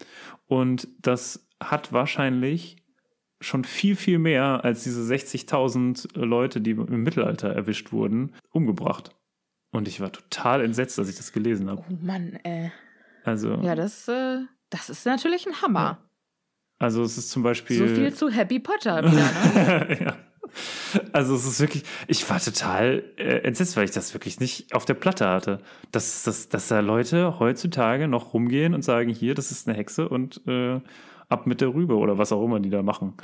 [0.46, 2.76] Und das hat wahrscheinlich
[3.40, 9.14] schon viel, viel mehr als diese 60.000 Leute, die im Mittelalter erwischt wurden, umgebracht.
[9.74, 11.82] Und ich war total entsetzt, als ich das gelesen habe.
[11.90, 12.70] Oh Mann, äh.
[13.24, 14.38] Also, Ja, das, äh,
[14.70, 15.98] das ist natürlich ein Hammer.
[16.78, 17.78] also es ist zum Beispiel.
[17.78, 19.98] So viel zu Happy Potter wieder, ne?
[20.04, 20.16] ja.
[21.12, 24.84] Also es ist wirklich, ich war total äh, entsetzt, weil ich das wirklich nicht auf
[24.84, 25.58] der Platte hatte.
[25.90, 30.08] Dass, dass, dass da Leute heutzutage noch rumgehen und sagen, hier, das ist eine Hexe
[30.08, 30.80] und äh,
[31.28, 33.14] ab mit der Rübe oder was auch immer die da machen.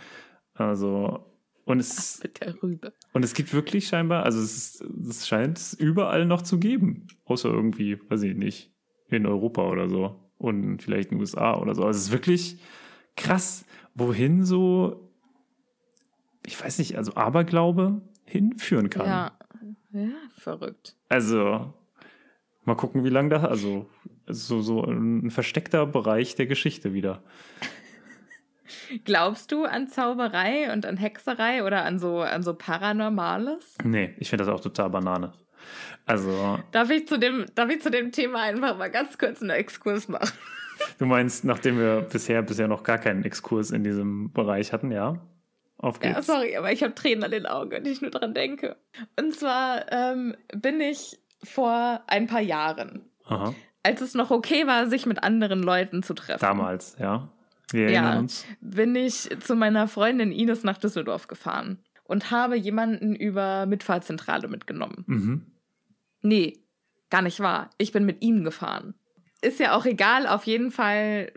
[0.55, 1.30] Also,
[1.65, 2.23] und es,
[3.13, 7.07] und es gibt wirklich scheinbar, also es, ist, es scheint es überall noch zu geben.
[7.25, 8.73] Außer irgendwie, weiß ich nicht,
[9.09, 10.17] in Europa oder so.
[10.39, 11.85] Und vielleicht in den USA oder so.
[11.85, 12.61] Also es ist wirklich
[13.17, 15.11] krass, wohin so,
[16.47, 19.07] ich weiß nicht, also Aberglaube hinführen kann.
[19.07, 19.33] Ja.
[19.93, 20.97] Ja, verrückt.
[21.09, 21.75] Also,
[22.65, 23.87] mal gucken, wie lange da, also
[24.27, 27.23] so, so ein versteckter Bereich der Geschichte wieder.
[29.05, 33.77] Glaubst du an Zauberei und an Hexerei oder an so, an so Paranormales?
[33.85, 35.33] Nee, ich finde das auch total Banane.
[36.07, 36.59] Also.
[36.73, 40.09] Darf ich, zu dem, darf ich zu dem Thema einfach mal ganz kurz einen Exkurs
[40.09, 40.33] machen?
[40.99, 45.21] Du meinst, nachdem wir bisher bisher noch gar keinen Exkurs in diesem Bereich hatten, ja?
[45.77, 46.15] Auf geht's.
[46.15, 48.77] Ja, sorry, aber ich habe Tränen an den Augen, wenn ich nur dran denke.
[49.19, 53.55] Und zwar ähm, bin ich vor ein paar Jahren, Aha.
[53.83, 56.41] als es noch okay war, sich mit anderen Leuten zu treffen.
[56.41, 57.29] Damals, ja.
[57.73, 58.45] Wir ja, uns.
[58.61, 65.05] bin ich zu meiner Freundin Ines nach Düsseldorf gefahren und habe jemanden über Mitfahrzentrale mitgenommen.
[65.07, 65.47] Mhm.
[66.23, 66.59] Nee,
[67.09, 67.71] gar nicht wahr.
[67.79, 68.95] Ich bin mit ihm gefahren.
[69.43, 71.33] Ist ja auch egal, auf jeden Fall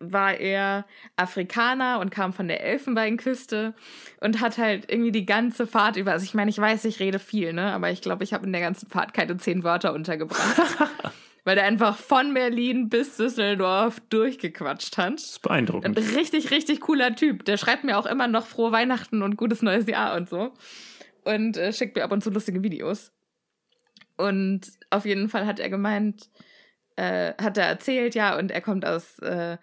[0.00, 3.74] war er Afrikaner und kam von der Elfenbeinküste
[4.20, 7.18] und hat halt irgendwie die ganze Fahrt über, also ich meine, ich weiß, ich rede
[7.18, 10.56] viel, ne, aber ich glaube, ich habe in der ganzen Fahrt keine zehn Wörter untergebracht.
[11.44, 15.14] weil der einfach von Berlin bis Düsseldorf durchgequatscht hat.
[15.14, 15.98] Das ist beeindruckend.
[15.98, 17.44] Ein richtig, richtig cooler Typ.
[17.44, 20.52] Der schreibt mir auch immer noch frohe Weihnachten und gutes neues Jahr und so.
[21.24, 23.12] Und äh, schickt mir ab und zu lustige Videos.
[24.16, 26.28] Und auf jeden Fall hat er gemeint,
[26.96, 29.56] äh, hat er erzählt, ja, und er kommt aus, äh,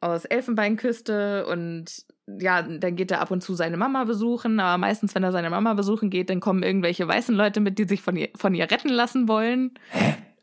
[0.00, 5.14] aus Elfenbeinküste und ja, dann geht er ab und zu seine Mama besuchen, aber meistens,
[5.14, 8.16] wenn er seine Mama besuchen geht, dann kommen irgendwelche weißen Leute mit, die sich von
[8.16, 9.72] ihr, von ihr retten lassen wollen.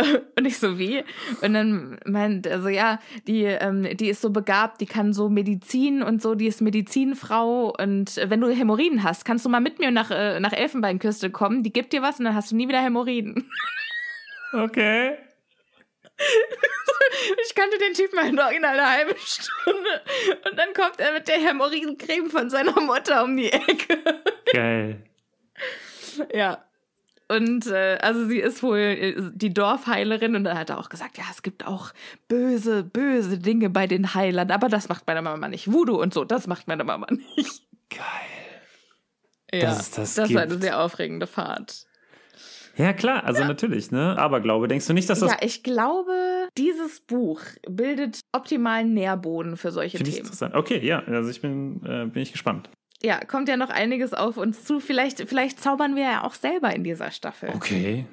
[0.37, 1.03] Und ich so, wie?
[1.41, 5.29] Und dann meint er so, ja, die, ähm, die ist so begabt, die kann so
[5.29, 7.73] Medizin und so, die ist Medizinfrau.
[7.77, 11.63] Und wenn du Hämorrhoiden hast, kannst du mal mit mir nach, äh, nach Elfenbeinküste kommen,
[11.63, 13.49] die gibt dir was und dann hast du nie wieder Hämorrhoiden.
[14.53, 15.17] Okay.
[17.45, 20.01] Ich kannte den Typen halt noch in einer halben Stunde.
[20.49, 23.97] Und dann kommt er mit der Hämorrhoidencreme von seiner Mutter um die Ecke.
[24.53, 25.03] Geil.
[26.33, 26.63] Ja.
[27.35, 31.17] Und äh, also sie ist wohl äh, die Dorfheilerin und dann hat er auch gesagt,
[31.17, 31.93] ja, es gibt auch
[32.27, 35.71] böse, böse Dinge bei den Heilern, aber das macht meine Mama nicht.
[35.71, 37.63] Voodoo und so, das macht meine Mama nicht.
[37.89, 38.01] Geil.
[39.53, 41.85] Ja, Dass es das das war eine sehr aufregende Fahrt.
[42.77, 44.17] Ja, klar, also natürlich, ne?
[44.17, 44.67] Aberglaube.
[44.67, 45.31] Denkst du nicht, dass das.
[45.31, 50.27] Ja, ich glaube, dieses Buch bildet optimalen Nährboden für solche Finde ich Themen.
[50.27, 50.55] interessant.
[50.55, 52.69] Okay, ja, also ich bin, äh, bin ich gespannt.
[53.01, 54.79] Ja, kommt ja noch einiges auf uns zu.
[54.79, 57.49] Vielleicht, vielleicht zaubern wir ja auch selber in dieser Staffel.
[57.55, 58.05] Okay.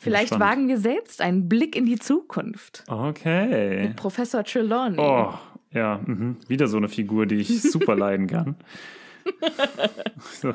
[0.00, 0.50] Vielleicht gespannt.
[0.50, 2.84] wagen wir selbst einen Blick in die Zukunft.
[2.88, 3.88] Okay.
[3.88, 4.98] Mit Professor Trelawney.
[4.98, 5.32] Oh,
[5.72, 6.38] ja, mhm.
[6.48, 8.56] wieder so eine Figur, die ich super leiden kann.
[10.40, 10.52] so.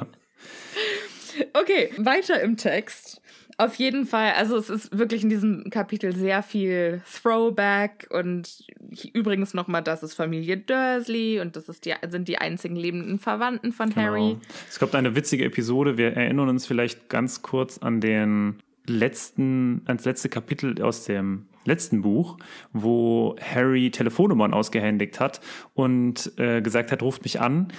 [1.53, 3.21] Okay, weiter im Text.
[3.59, 8.65] Auf jeden Fall, also es ist wirklich in diesem Kapitel sehr viel Throwback und
[9.11, 13.73] übrigens nochmal, das ist Familie Dursley und das ist die, sind die einzigen lebenden Verwandten
[13.73, 14.29] von Harry.
[14.29, 14.41] Genau.
[14.69, 15.97] Es kommt eine witzige Episode.
[15.97, 22.01] Wir erinnern uns vielleicht ganz kurz an den letzten, ans letzte Kapitel aus dem letzten
[22.01, 22.37] Buch,
[22.71, 25.41] wo Harry Telefonnummern ausgehändigt hat
[25.73, 27.73] und äh, gesagt hat, ruft mich an.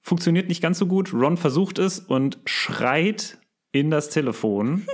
[0.00, 1.12] Funktioniert nicht ganz so gut.
[1.12, 3.37] Ron versucht es und schreit
[3.72, 4.86] in das Telefon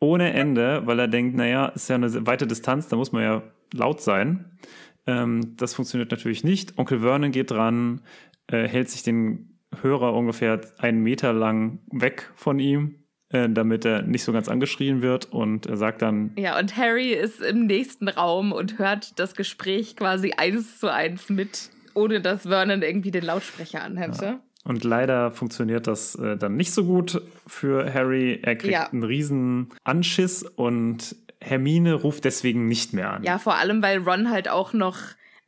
[0.00, 3.42] ohne Ende, weil er denkt, naja, ist ja eine weite Distanz, da muss man ja
[3.72, 4.58] laut sein.
[5.06, 6.78] Ähm, das funktioniert natürlich nicht.
[6.78, 8.02] Onkel Vernon geht dran,
[8.46, 14.02] äh, hält sich den Hörer ungefähr einen Meter lang weg von ihm, äh, damit er
[14.02, 18.08] nicht so ganz angeschrien wird und er sagt dann, Ja, und Harry ist im nächsten
[18.08, 23.24] Raum und hört das Gespräch quasi eins zu eins mit, ohne dass Vernon irgendwie den
[23.24, 24.40] Lautsprecher anhätte.
[24.68, 28.38] Und leider funktioniert das äh, dann nicht so gut für Harry.
[28.42, 28.88] Er kriegt Ja.
[28.88, 33.22] einen riesen Anschiss und Hermine ruft deswegen nicht mehr an.
[33.24, 34.98] Ja, vor allem, weil Ron halt auch noch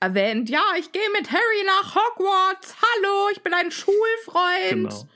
[0.01, 2.77] erwähnt, ja, ich gehe mit Harry nach Hogwarts.
[2.81, 4.89] Hallo, ich bin ein Schulfreund.
[4.91, 5.09] Genau.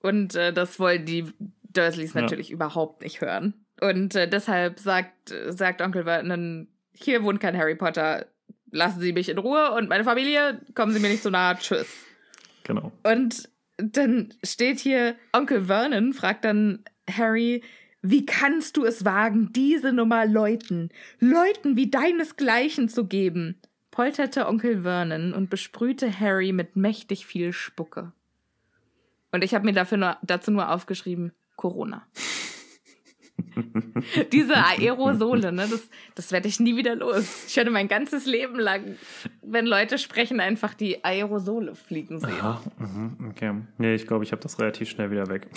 [0.00, 1.26] Und äh, das wollen die
[1.72, 2.22] Dursleys Ja.
[2.22, 3.54] natürlich überhaupt nicht hören.
[3.80, 8.26] Und äh, deshalb sagt, sagt Onkel Vernon, hier wohnt kein Harry Potter.
[8.70, 11.56] Lassen Sie mich in Ruhe und meine Familie, kommen Sie mir nicht so nahe.
[11.58, 11.86] Tschüss.
[12.64, 12.92] Genau.
[13.02, 17.62] Und dann steht hier, Onkel Vernon fragt dann Harry,
[18.02, 23.60] wie kannst du es wagen, diese Nummer Leuten, Leuten wie deinesgleichen zu geben?
[23.94, 28.10] polterte Onkel Vernon und besprühte Harry mit mächtig viel Spucke.
[29.30, 32.04] Und ich habe mir dafür nur, dazu nur aufgeschrieben, Corona.
[34.32, 37.46] Diese Aerosole, ne, das, das werde ich nie wieder los.
[37.46, 38.96] Ich werde mein ganzes Leben lang,
[39.42, 42.30] wenn Leute sprechen, einfach die Aerosole fliegen sehen.
[42.40, 43.54] Aha, mhm, okay.
[43.78, 45.48] Nee, ich glaube, ich habe das relativ schnell wieder weg.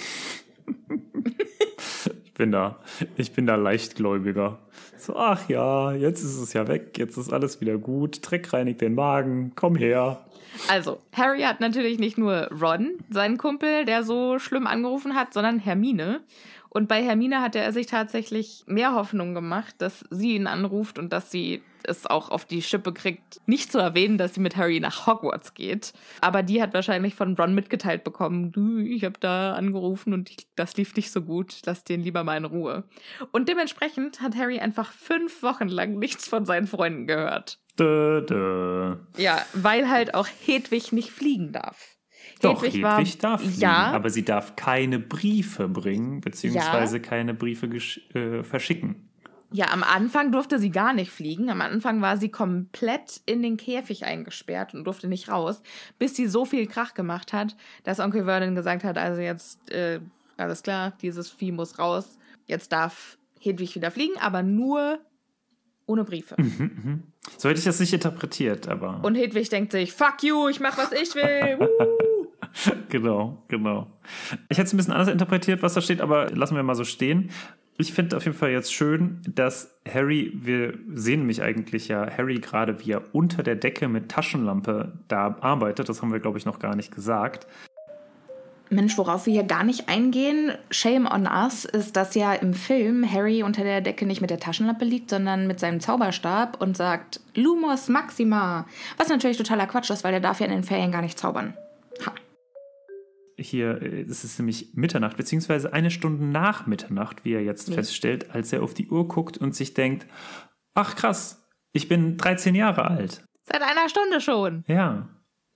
[2.23, 2.79] ich bin da,
[3.15, 4.59] ich bin da leichtgläubiger.
[4.97, 8.19] So, ach ja, jetzt ist es ja weg, jetzt ist alles wieder gut.
[8.21, 10.25] Dreck reinigt den Magen, komm her.
[10.69, 15.59] Also, Harry hat natürlich nicht nur Ron, seinen Kumpel, der so schlimm angerufen hat, sondern
[15.59, 16.21] Hermine.
[16.69, 21.13] Und bei Hermine hatte er sich tatsächlich mehr Hoffnung gemacht, dass sie ihn anruft und
[21.13, 24.79] dass sie es auch auf die Schippe kriegt, nicht zu erwähnen, dass sie mit Harry
[24.79, 25.93] nach Hogwarts geht.
[26.21, 30.47] Aber die hat wahrscheinlich von Ron mitgeteilt bekommen, du, ich habe da angerufen und ich,
[30.55, 32.83] das lief nicht so gut, lass den lieber mal in Ruhe.
[33.31, 37.59] Und dementsprechend hat Harry einfach fünf Wochen lang nichts von seinen Freunden gehört.
[37.79, 38.95] Dö, dö.
[39.17, 41.96] Ja, weil halt auch Hedwig nicht fliegen darf.
[42.41, 43.91] Doch, Hedwig Hedwig, war- darf fliegen, ja.
[43.91, 47.67] aber sie darf keine Briefe bringen, beziehungsweise keine Briefe
[48.13, 49.07] äh, verschicken.
[49.51, 51.49] Ja, am Anfang durfte sie gar nicht fliegen.
[51.49, 55.61] Am Anfang war sie komplett in den Käfig eingesperrt und durfte nicht raus,
[55.97, 60.01] bis sie so viel Krach gemacht hat, dass Onkel Vernon gesagt hat, also jetzt, äh,
[60.35, 62.17] alles klar, dieses Vieh muss raus.
[62.45, 64.99] Jetzt darf Hedwig wieder fliegen, aber nur
[65.85, 66.35] ohne Briefe.
[67.37, 70.77] So hätte ich das nicht interpretiert, aber Und Hedwig denkt sich, fuck you, ich mach,
[70.77, 71.69] was ich will.
[72.89, 73.87] Genau, genau.
[74.49, 76.83] Ich hätte es ein bisschen anders interpretiert, was da steht, aber lassen wir mal so
[76.83, 77.29] stehen.
[77.77, 82.39] Ich finde auf jeden Fall jetzt schön, dass Harry, wir sehen nämlich eigentlich ja Harry
[82.39, 85.87] gerade, wie er unter der Decke mit Taschenlampe da arbeitet.
[85.87, 87.45] Das haben wir, glaube ich, noch gar nicht gesagt.
[88.69, 93.09] Mensch, worauf wir hier gar nicht eingehen, Shame on Us, ist, dass ja im Film
[93.09, 97.21] Harry unter der Decke nicht mit der Taschenlampe liegt, sondern mit seinem Zauberstab und sagt
[97.35, 98.65] Lumos Maxima.
[98.97, 101.53] Was natürlich totaler Quatsch ist, weil der darf ja in den Ferien gar nicht zaubern.
[102.05, 102.11] Ha.
[103.37, 108.31] Hier äh, es ist nämlich Mitternacht, beziehungsweise eine Stunde nach Mitternacht, wie er jetzt feststellt,
[108.33, 110.07] als er auf die Uhr guckt und sich denkt,
[110.73, 113.23] ach krass, ich bin 13 Jahre alt.
[113.43, 114.63] Seit einer Stunde schon.
[114.67, 115.09] Ja.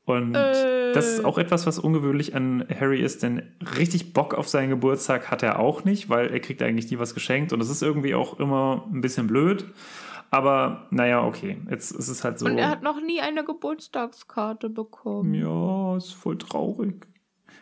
[0.05, 0.93] Und Äh.
[0.93, 3.43] das ist auch etwas, was ungewöhnlich an Harry ist, denn
[3.77, 7.13] richtig Bock auf seinen Geburtstag hat er auch nicht, weil er kriegt eigentlich nie was
[7.13, 9.65] geschenkt und das ist irgendwie auch immer ein bisschen blöd.
[10.31, 12.45] Aber naja, okay, jetzt ist es halt so.
[12.45, 15.33] Und er hat noch nie eine Geburtstagskarte bekommen.
[15.33, 17.05] ja, ist voll traurig.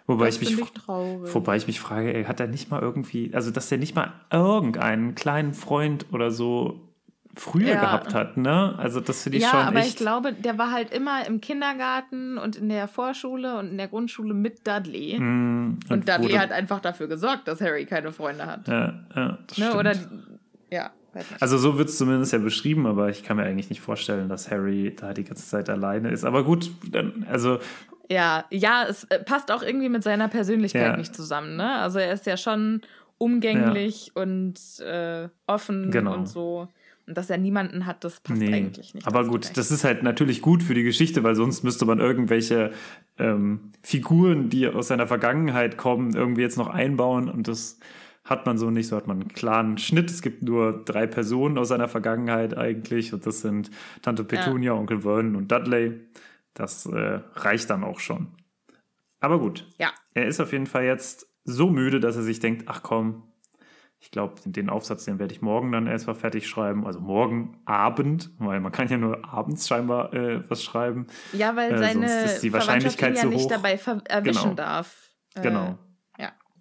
[0.10, 1.34] Wobei Das ich mich, ich traurig.
[1.36, 4.12] wobei ich mich frage, ey, hat er nicht mal irgendwie, also dass er nicht mal
[4.32, 6.82] irgendeinen kleinen Freund oder so
[7.36, 7.80] früher Ja.
[7.80, 8.74] gehabt hat, ne?
[8.80, 9.89] Also das finde ich ja, schon aber echt.
[9.89, 13.88] ich glaube, der war halt immer im Kindergarten und in der Vorschule und in der
[13.88, 15.18] Grundschule mit Dudley.
[15.20, 18.68] Mm, und Dudley wurde- hat einfach dafür gesorgt, dass Harry keine Freunde hat.
[18.68, 19.66] Ja, ja, das ne?
[19.68, 19.76] stimmt.
[19.76, 19.93] Oder,
[20.72, 20.89] ja.
[21.39, 24.49] Also so wird es zumindest ja beschrieben, aber ich kann mir eigentlich nicht vorstellen, dass
[24.51, 26.24] Harry da die ganze Zeit alleine ist.
[26.24, 27.60] Aber gut, dann, also
[28.10, 30.97] Ja, ja, es äh, passt auch irgendwie mit seiner Persönlichkeit Ja.
[30.97, 31.76] nicht zusammen, ne?
[31.76, 32.82] Also er ist ja schon
[33.18, 36.14] umgänglich und äh, offen Genau.
[36.16, 36.68] und so.
[37.07, 38.53] Und dass er niemanden hat, das passt nee.
[38.53, 39.07] eigentlich nicht.
[39.07, 42.72] Aber gut, das ist halt natürlich gut für die Geschichte, weil sonst müsste man irgendwelche
[43.18, 47.80] ähm, Figuren, die aus seiner Vergangenheit kommen, irgendwie jetzt noch einbauen und das
[48.30, 48.88] hat man so nicht.
[48.88, 50.09] So hat man einen klaren Schnitt.
[50.11, 53.71] Es gibt nur drei Personen aus seiner Vergangenheit eigentlich und das sind
[54.01, 55.99] Tante Petunia, Onkel Vernon und Dudley.
[56.53, 58.27] Das äh, reicht dann auch schon.
[59.19, 62.65] Aber gut, Ja, er ist auf jeden Fall jetzt so müde, dass er sich denkt,
[62.67, 63.23] ach komm,
[64.01, 66.86] ich glaube, den Aufsatz, den werde ich morgen dann erstmal fertig schreiben.
[66.88, 71.07] Also morgen Abend, weil man kann ja nur abends scheinbar äh, was schreiben.
[71.34, 73.49] ja weil Äh, seine sonst ist die Wahrscheinlichkeit ja zu nicht hoch.
[73.49, 73.73] dabei
[74.05, 74.53] erwischen Genau.
[74.53, 75.09] darf.
[75.36, 75.77] Äh, Genau.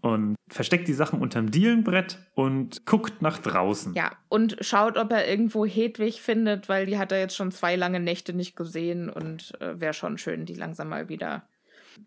[0.00, 3.94] Und versteckt die Sachen unterm Dielenbrett und guckt nach draußen.
[3.94, 7.76] Ja, und schaut, ob er irgendwo Hedwig findet, weil die hat er jetzt schon zwei
[7.76, 11.42] lange Nächte nicht gesehen und äh, wäre schon schön, die langsam mal wieder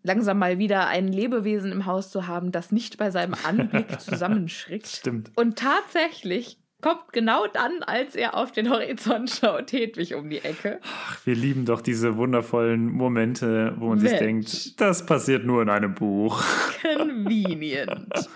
[0.02, 4.86] langsam mal wieder ein Lebewesen im Haus zu haben, das nicht bei seinem Anblick zusammenschrickt.
[4.86, 5.30] Stimmt.
[5.36, 10.80] Und tatsächlich kommt genau dann, als er auf den Horizont schaut, Hedwig um die Ecke.
[10.82, 14.20] Ach, wir lieben doch diese wundervollen Momente, wo man sich Mensch.
[14.20, 16.42] denkt, das passiert nur in einem Buch.
[16.82, 18.28] Convenient.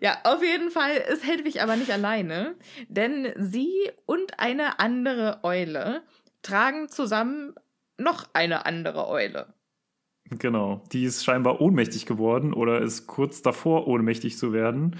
[0.00, 2.56] Ja, auf jeden Fall ist Hedwig aber nicht alleine,
[2.88, 3.70] denn sie
[4.06, 6.02] und eine andere Eule
[6.42, 7.54] tragen zusammen
[7.98, 9.54] noch eine andere Eule.
[10.38, 10.82] Genau.
[10.92, 14.96] Die ist scheinbar ohnmächtig geworden oder ist kurz davor, ohnmächtig zu werden.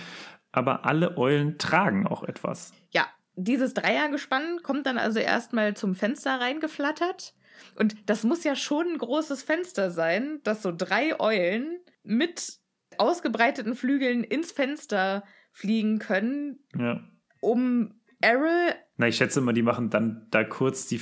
[0.53, 2.72] Aber alle Eulen tragen auch etwas.
[2.90, 7.34] Ja, dieses Dreiergespann kommt dann also erstmal zum Fenster reingeflattert.
[7.76, 12.59] Und das muss ja schon ein großes Fenster sein, dass so drei Eulen mit
[12.98, 17.00] ausgebreiteten Flügeln ins Fenster fliegen können, Ja.
[17.40, 21.00] um Errol Na, ich schätze mal, die machen dann da kurz die,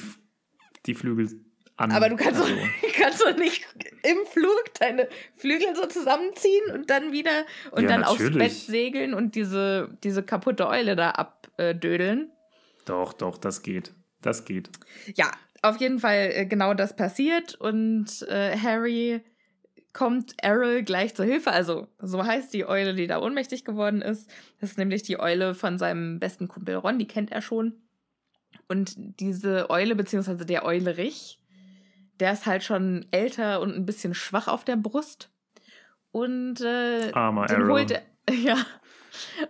[0.86, 1.44] die Flügel
[1.80, 1.90] an.
[1.92, 3.66] Aber du kannst, Also, doch, kannst doch nicht
[4.02, 8.38] im Flug deine Flügel so zusammenziehen und dann wieder und Ja, dann aufs natürlich.
[8.38, 12.30] Bett segeln und diese, diese kaputte Eule da abdödeln.
[12.84, 13.92] doch, doch, das geht.
[14.22, 14.68] Das geht.
[15.14, 15.30] Ja,
[15.62, 19.22] auf jeden Fall äh, genau das passiert und äh, Harry
[19.92, 21.50] kommt Errol gleich zur Hilfe.
[21.50, 24.30] Also, so heißt die Eule, die da ohnmächtig geworden ist.
[24.60, 27.74] Das ist nämlich die Eule von seinem besten Kumpel Ron, die kennt er schon.
[28.68, 31.39] Und diese Eule, beziehungsweise der Eulerich,
[32.20, 35.30] der ist halt schon älter und ein bisschen schwach auf der Brust.
[36.12, 37.70] Und äh, Armer den Errol.
[37.70, 38.02] holt er,
[38.34, 38.56] ja.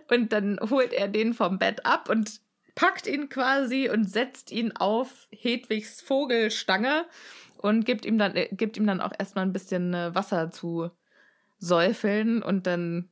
[0.09, 2.41] Und dann holt er den vom Bett ab und
[2.75, 7.05] packt ihn quasi und setzt ihn auf Hedwigs Vogelstange
[7.57, 10.89] und gibt ihm dann, äh, gibt ihm dann auch erstmal ein bisschen äh, Wasser zu
[11.57, 13.11] säufeln und dann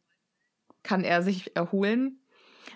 [0.83, 2.21] kann er sich erholen.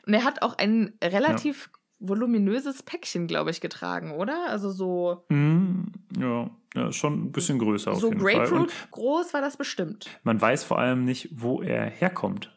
[0.05, 1.79] Und er hat auch ein relativ ja.
[1.99, 4.49] Voluminöses Päckchen, glaube ich, getragen, oder?
[4.49, 5.25] Also so.
[5.29, 5.85] Mm,
[6.19, 6.49] ja.
[6.75, 7.95] ja, schon ein bisschen größer.
[7.95, 10.07] So auf jeden Grapefruit groß war das bestimmt.
[10.23, 12.51] Man weiß vor allem nicht, wo er herkommt.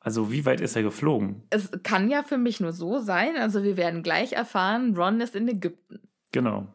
[0.00, 1.42] Also wie weit ist er geflogen?
[1.50, 3.36] Es kann ja für mich nur so sein.
[3.36, 6.00] Also wir werden gleich erfahren, Ron ist in Ägypten.
[6.32, 6.66] Genau.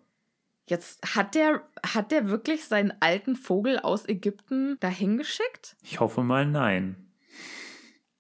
[0.67, 5.75] Jetzt hat der, hat der wirklich seinen alten Vogel aus Ägypten dahin geschickt?
[5.83, 7.11] Ich hoffe mal nein.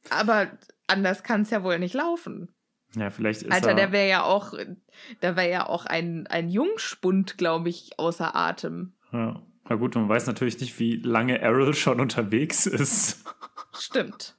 [0.09, 0.51] Aber
[0.87, 2.54] anders kann es ja wohl nicht laufen.
[2.95, 3.75] Ja, vielleicht ist Alter, er.
[3.75, 4.53] der wäre ja auch,
[5.19, 8.93] da wäre ja auch ein, ein Jungspund, glaube ich, außer Atem.
[9.11, 9.41] Ja.
[9.67, 13.23] Na gut, man weiß natürlich nicht, wie lange Errol schon unterwegs ist.
[13.77, 14.35] Stimmt.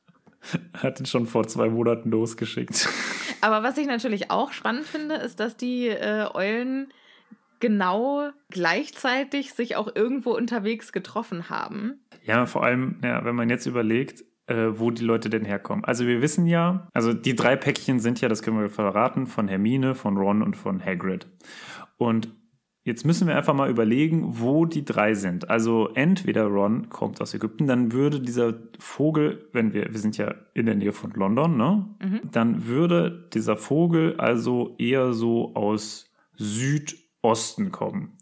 [0.74, 2.88] Hat ihn schon vor zwei Monaten losgeschickt.
[3.40, 6.92] Aber was ich natürlich auch spannend finde, ist, dass die äh, Eulen
[7.58, 12.00] genau gleichzeitig sich auch irgendwo unterwegs getroffen haben.
[12.24, 15.84] Ja, vor allem, ja, wenn man jetzt überlegt, äh, wo die Leute denn herkommen.
[15.84, 19.48] Also wir wissen ja, also die drei Päckchen sind ja, das können wir verraten, von
[19.48, 21.26] Hermine, von Ron und von Hagrid.
[21.98, 22.28] Und
[22.84, 25.50] jetzt müssen wir einfach mal überlegen, wo die drei sind.
[25.50, 30.34] Also entweder Ron kommt aus Ägypten, dann würde dieser Vogel, wenn wir, wir sind ja
[30.54, 31.88] in der Nähe von London, ne?
[32.00, 32.20] Mhm.
[32.30, 38.15] Dann würde dieser Vogel also eher so aus Südosten kommen.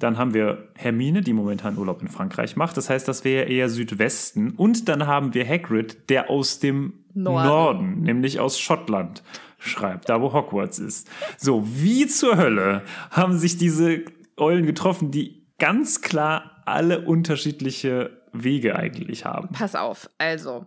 [0.00, 2.76] Dann haben wir Hermine, die momentan Urlaub in Frankreich macht.
[2.76, 4.50] Das heißt, das wäre eher Südwesten.
[4.52, 7.48] Und dann haben wir Hagrid, der aus dem Norden.
[7.48, 9.22] Norden, nämlich aus Schottland,
[9.58, 11.08] schreibt, da wo Hogwarts ist.
[11.36, 14.04] So, wie zur Hölle haben sich diese
[14.36, 19.50] Eulen getroffen, die ganz klar alle unterschiedliche Wege eigentlich haben.
[19.52, 20.66] Pass auf, also.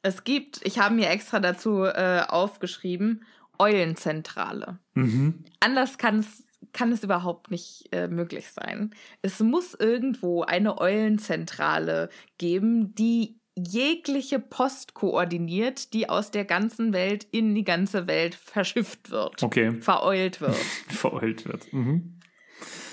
[0.00, 3.24] Es gibt, ich habe mir extra dazu äh, aufgeschrieben,
[3.58, 4.78] Eulenzentrale.
[4.94, 5.44] Mhm.
[5.60, 8.94] Anders kann es kann es überhaupt nicht äh, möglich sein.
[9.22, 17.26] Es muss irgendwo eine Eulenzentrale geben, die jegliche Post koordiniert, die aus der ganzen Welt
[17.30, 20.54] in die ganze Welt verschifft wird, Okay, vereult wird.
[20.88, 21.72] vereult wird.
[21.72, 22.20] Mhm.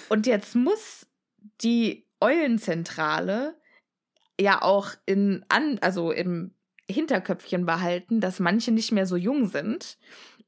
[0.10, 1.08] Und jetzt muss
[1.62, 3.56] die Eulenzentrale
[4.40, 6.54] ja auch in an, also im
[6.90, 9.98] Hinterköpfchen behalten, dass manche nicht mehr so jung sind.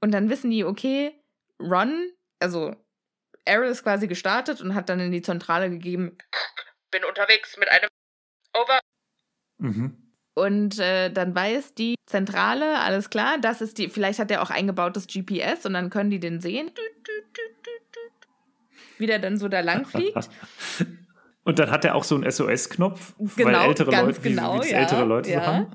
[0.02, 1.12] Und dann wissen die, okay,
[1.60, 2.76] Ron, also
[3.48, 6.18] Errol ist quasi gestartet und hat dann in die Zentrale gegeben,
[6.92, 7.90] bin unterwegs mit einem
[8.54, 8.80] Over.
[9.60, 9.98] Mhm.
[10.36, 14.52] Und äh, dann weiß die Zentrale, alles klar, das ist die, vielleicht hat er auch
[14.52, 16.70] eingebautes GPS und dann können die den sehen.
[19.00, 20.30] Wie der dann so da lang fliegt.
[21.44, 24.66] Und dann hat er auch so einen SOS-Knopf, Genau, weil ältere Leute, wie- genau, wie
[24.66, 25.46] es ja, ältere Leute so ja.
[25.46, 25.68] haben.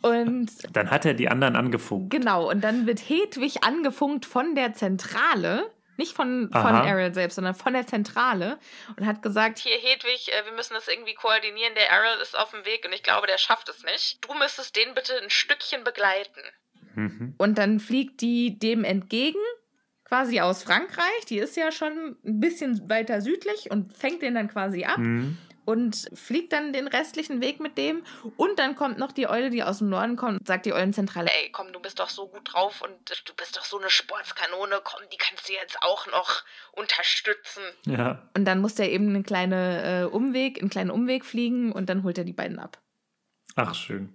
[0.00, 2.10] Und Dann hat er die anderen angefunkt.
[2.10, 6.86] Genau, und dann wird Hedwig angefunkt von der Zentrale, nicht von, von Aha.
[6.86, 8.58] Errol selbst, sondern von der Zentrale
[8.96, 12.50] und hat gesagt, hier Hedwig, äh, wir müssen das irgendwie koordinieren, der Errol ist auf
[12.50, 14.18] dem Weg und ich glaube, der schafft es nicht.
[14.24, 16.40] Du müsstest den bitte ein Stückchen begleiten.
[16.94, 17.34] Mhm.
[17.38, 19.40] Und dann fliegt die dem entgegen,
[20.04, 24.48] quasi aus Frankreich, die ist ja schon ein bisschen weiter südlich und fängt den dann
[24.48, 25.38] quasi ab Mhm.
[25.66, 28.02] Und fliegt dann den restlichen Weg mit dem.
[28.36, 31.28] Und dann kommt noch die Eule, die aus dem Norden kommt und sagt die Eulenzentrale,
[31.28, 34.80] ey, komm, du bist doch so gut drauf und du bist doch so eine Sportskanone,
[34.82, 37.62] komm, die kannst du jetzt auch noch unterstützen.
[37.84, 38.28] Ja.
[38.34, 42.02] Und dann muss der eben einen kleinen äh, Umweg, einen kleinen Umweg fliegen und dann
[42.02, 42.80] holt er die beiden ab.
[43.56, 44.14] Ach, schön.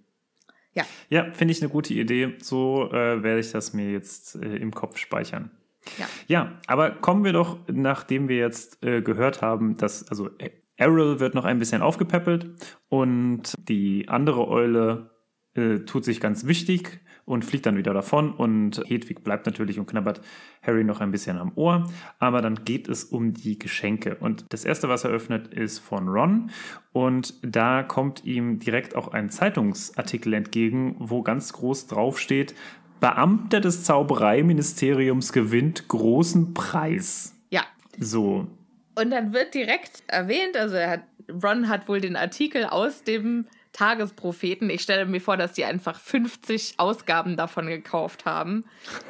[0.74, 0.86] Ja.
[1.10, 2.38] Ja, finde ich eine gute Idee.
[2.42, 5.52] So äh, werde ich das mir jetzt äh, im Kopf speichern.
[5.98, 6.08] Ja.
[6.28, 10.52] Ja, aber kommen wir doch, nachdem wir jetzt äh, gehört haben, dass, also äh,
[10.82, 12.50] Errol wird noch ein bisschen aufgepäppelt
[12.90, 15.12] und die andere Eule
[15.54, 19.86] äh, tut sich ganz wichtig und fliegt dann wieder davon und Hedwig bleibt natürlich und
[19.86, 20.22] knabbert
[20.64, 24.66] Harry noch ein bisschen am Ohr, aber dann geht es um die Geschenke und das
[24.66, 26.50] erste, was er öffnet, ist von Ron
[26.94, 32.56] und da kommt ihm direkt auch ein Zeitungsartikel entgegen, wo ganz groß drauf steht,
[33.00, 37.36] Beamter des Zaubereiministeriums gewinnt großen Preis.
[37.50, 37.64] Ja.
[38.00, 38.48] So,
[38.96, 41.04] Und dann wird direkt erwähnt, also er hat,
[41.44, 44.70] Ron hat wohl den Artikel aus dem Tagespropheten.
[44.70, 48.66] Ich stelle mir vor, dass die einfach 50 Ausgaben davon gekauft haben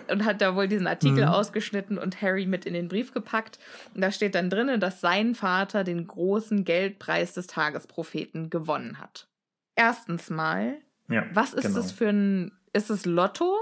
[0.08, 3.58] und hat da wohl diesen Artikel ausgeschnitten und Harry mit in den Brief gepackt.
[3.96, 9.28] Und da steht dann drin, dass sein Vater den großen Geldpreis des Tagespropheten gewonnen hat.
[9.76, 10.76] Erstens mal,
[11.10, 11.26] ja.
[11.34, 11.78] was ist genau.
[11.78, 13.58] das für ein, ist es Lotto?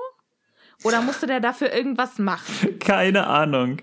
[0.83, 2.79] Oder musste der dafür irgendwas machen?
[2.79, 3.77] Keine Ahnung.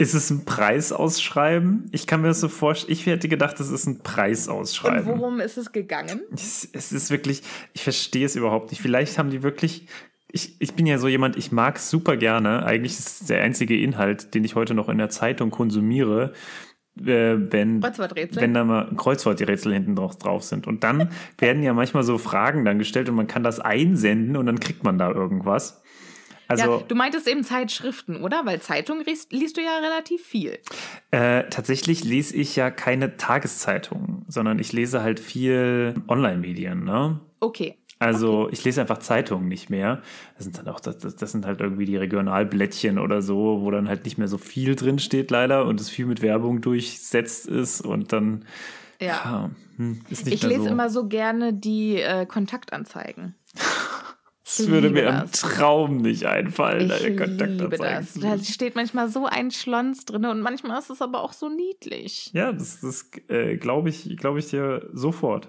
[0.00, 1.90] Ist es ein Preisausschreiben?
[1.92, 2.92] Ich kann mir das so vorstellen.
[2.92, 5.06] Ich hätte gedacht, es ist ein Und Preisausschreiben.
[5.06, 6.22] worum ist es gegangen?
[6.32, 7.42] Es, es ist wirklich,
[7.74, 8.80] ich verstehe es überhaupt nicht.
[8.80, 9.86] Vielleicht haben die wirklich
[10.32, 12.64] ich, ich bin ja so jemand, ich mag super gerne.
[12.64, 16.32] Eigentlich ist es der einzige Inhalt, den ich heute noch in der Zeitung konsumiere,
[16.98, 20.66] äh, wenn, wenn da mal Kreuzworträtsel hinten drauf, drauf sind.
[20.66, 24.46] Und dann werden ja manchmal so Fragen dann gestellt und man kann das einsenden und
[24.46, 25.82] dann kriegt man da irgendwas.
[26.50, 28.42] Also, ja, du meintest eben Zeitschriften, oder?
[28.44, 30.58] Weil Zeitung liest, liest du ja relativ viel.
[31.12, 37.20] Äh, tatsächlich lese ich ja keine Tageszeitungen, sondern ich lese halt viel Online-Medien, ne?
[37.38, 37.76] Okay.
[38.00, 38.54] Also okay.
[38.54, 40.02] ich lese einfach Zeitungen nicht mehr.
[40.34, 43.88] Das sind dann auch das, das, sind halt irgendwie die Regionalblättchen oder so, wo dann
[43.88, 47.80] halt nicht mehr so viel drin steht leider und es viel mit Werbung durchsetzt ist
[47.80, 48.44] und dann
[49.00, 50.68] ja, ja hm, ist nicht ich lese so.
[50.70, 53.36] immer so gerne die äh, Kontaktanzeigen.
[54.58, 55.22] Das würde mir das.
[55.22, 58.14] im Traum nicht einfallen, ich liebe das.
[58.14, 62.30] Da steht manchmal so ein Schlons drin und manchmal ist es aber auch so niedlich.
[62.32, 65.48] Ja, das, das äh, glaube ich, glaub ich dir sofort.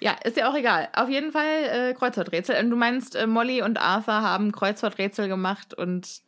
[0.00, 0.88] Ja, ist ja auch egal.
[0.94, 2.56] Auf jeden Fall äh, Kreuzworträtsel.
[2.62, 6.22] Und du meinst, äh, Molly und Arthur haben Kreuzworträtsel gemacht und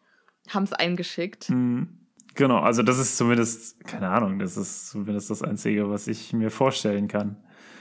[0.49, 1.51] haben es eingeschickt.
[1.51, 2.01] Mhm.
[2.35, 6.51] Genau, also das ist zumindest, keine Ahnung, das ist zumindest das Einzige, was ich mir
[6.51, 7.37] vorstellen kann.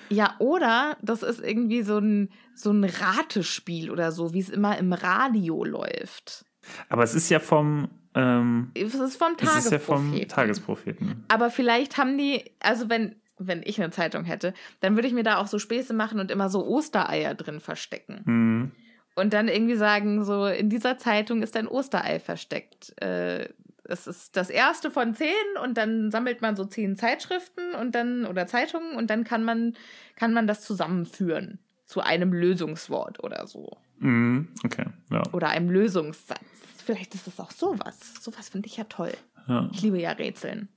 [0.09, 4.77] Ja, oder das ist irgendwie so ein, so ein Ratespiel oder so, wie es immer
[4.77, 6.45] im Radio läuft.
[6.89, 7.89] Aber es ist ja vom.
[8.15, 9.57] Ähm, es ist vom Tagespropheten.
[9.57, 11.25] Es ist ja vom Tagespropheten.
[11.27, 15.23] Aber vielleicht haben die, also wenn, wenn ich eine Zeitung hätte, dann würde ich mir
[15.23, 18.21] da auch so Späße machen und immer so Ostereier drin verstecken.
[18.25, 18.71] Mhm.
[19.15, 22.99] Und dann irgendwie sagen, so, in dieser Zeitung ist ein Osterei versteckt.
[23.01, 23.49] Äh,
[23.93, 25.29] es ist das erste von zehn
[25.63, 29.75] und dann sammelt man so zehn Zeitschriften und dann oder Zeitungen und dann kann man
[30.15, 33.77] kann man das zusammenführen zu einem Lösungswort oder so.
[33.99, 35.23] Mm, okay, ja.
[35.31, 36.39] Oder einem Lösungssatz.
[36.83, 38.15] Vielleicht ist es auch sowas.
[38.19, 39.13] Sowas finde ich ja toll.
[39.47, 39.69] Ja.
[39.71, 40.69] Ich liebe ja Rätseln.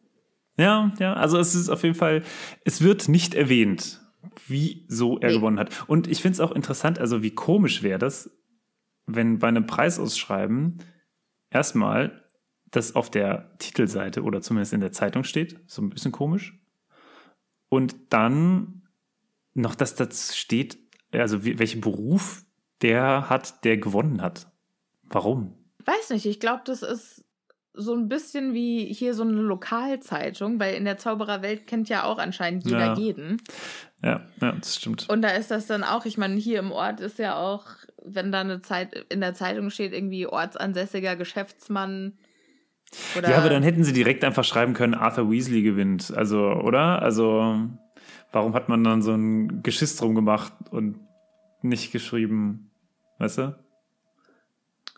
[0.58, 2.22] Ja, ja, also es ist auf jeden Fall,
[2.64, 4.00] es wird nicht erwähnt,
[4.46, 5.34] wieso er nee.
[5.34, 5.84] gewonnen hat.
[5.86, 8.30] Und ich finde es auch interessant, also wie komisch wäre das,
[9.06, 10.78] wenn bei einem Preisausschreiben
[11.50, 12.25] erstmal
[12.76, 15.58] das auf der Titelseite oder zumindest in der Zeitung steht.
[15.66, 16.58] So ein bisschen komisch.
[17.68, 18.82] Und dann
[19.54, 20.78] noch, dass das steht,
[21.10, 22.44] also welchen Beruf
[22.82, 24.52] der hat, der gewonnen hat.
[25.04, 25.54] Warum?
[25.84, 27.24] Weiß nicht, ich glaube, das ist
[27.72, 32.18] so ein bisschen wie hier so eine Lokalzeitung, weil in der Zaubererwelt kennt ja auch
[32.18, 32.94] anscheinend jeder ja.
[32.94, 33.42] jeden.
[34.02, 35.08] Ja, ja, das stimmt.
[35.08, 37.66] Und da ist das dann auch, ich meine, hier im Ort ist ja auch,
[38.04, 42.18] wenn da eine Zeit in der Zeitung steht, irgendwie ortsansässiger Geschäftsmann
[43.16, 46.12] oder ja, aber dann hätten sie direkt einfach schreiben können, Arthur Weasley gewinnt.
[46.16, 47.02] Also, oder?
[47.02, 47.68] Also,
[48.32, 51.00] warum hat man dann so ein Geschiss drum gemacht und
[51.62, 52.70] nicht geschrieben,
[53.18, 53.58] weißt du?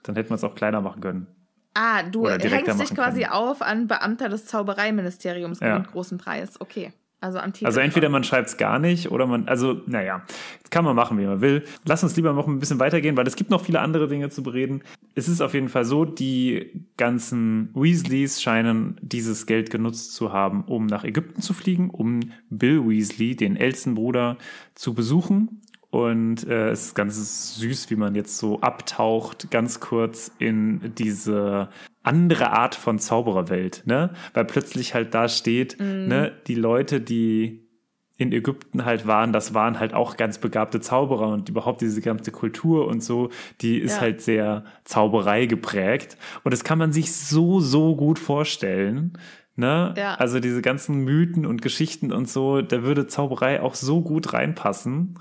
[0.02, 1.26] Dann hätte man es auch kleiner machen können.
[1.74, 3.32] Ah, du hängst dich quasi können.
[3.32, 5.78] auf an Beamter des Zaubereiministeriums ja.
[5.78, 6.60] mit großen Preis.
[6.60, 6.92] Okay.
[7.20, 7.66] Also am Telefon.
[7.66, 10.22] Also entweder man schreibt es gar nicht oder man, also naja,
[10.70, 11.64] kann man machen, wie man will.
[11.84, 14.42] Lass uns lieber noch ein bisschen weitergehen, weil es gibt noch viele andere Dinge zu
[14.44, 14.82] bereden.
[15.16, 20.62] Es ist auf jeden Fall so, die ganzen Weasleys scheinen dieses Geld genutzt zu haben,
[20.64, 24.36] um nach Ägypten zu fliegen, um Bill Weasley, den ältesten Bruder,
[24.74, 25.62] zu besuchen.
[25.90, 31.70] Und äh, es ist ganz süß, wie man jetzt so abtaucht, ganz kurz in diese
[32.08, 34.10] andere Art von Zaubererwelt, ne?
[34.34, 36.08] Weil plötzlich halt da steht, mm.
[36.08, 37.68] ne, die Leute, die
[38.16, 42.32] in Ägypten halt waren, das waren halt auch ganz begabte Zauberer und überhaupt diese ganze
[42.32, 43.30] Kultur und so,
[43.60, 44.00] die ist ja.
[44.00, 46.18] halt sehr Zauberei geprägt.
[46.42, 49.16] Und das kann man sich so, so gut vorstellen.
[49.54, 49.94] Ne?
[49.96, 50.14] Ja.
[50.14, 55.18] Also diese ganzen Mythen und Geschichten und so, da würde Zauberei auch so gut reinpassen.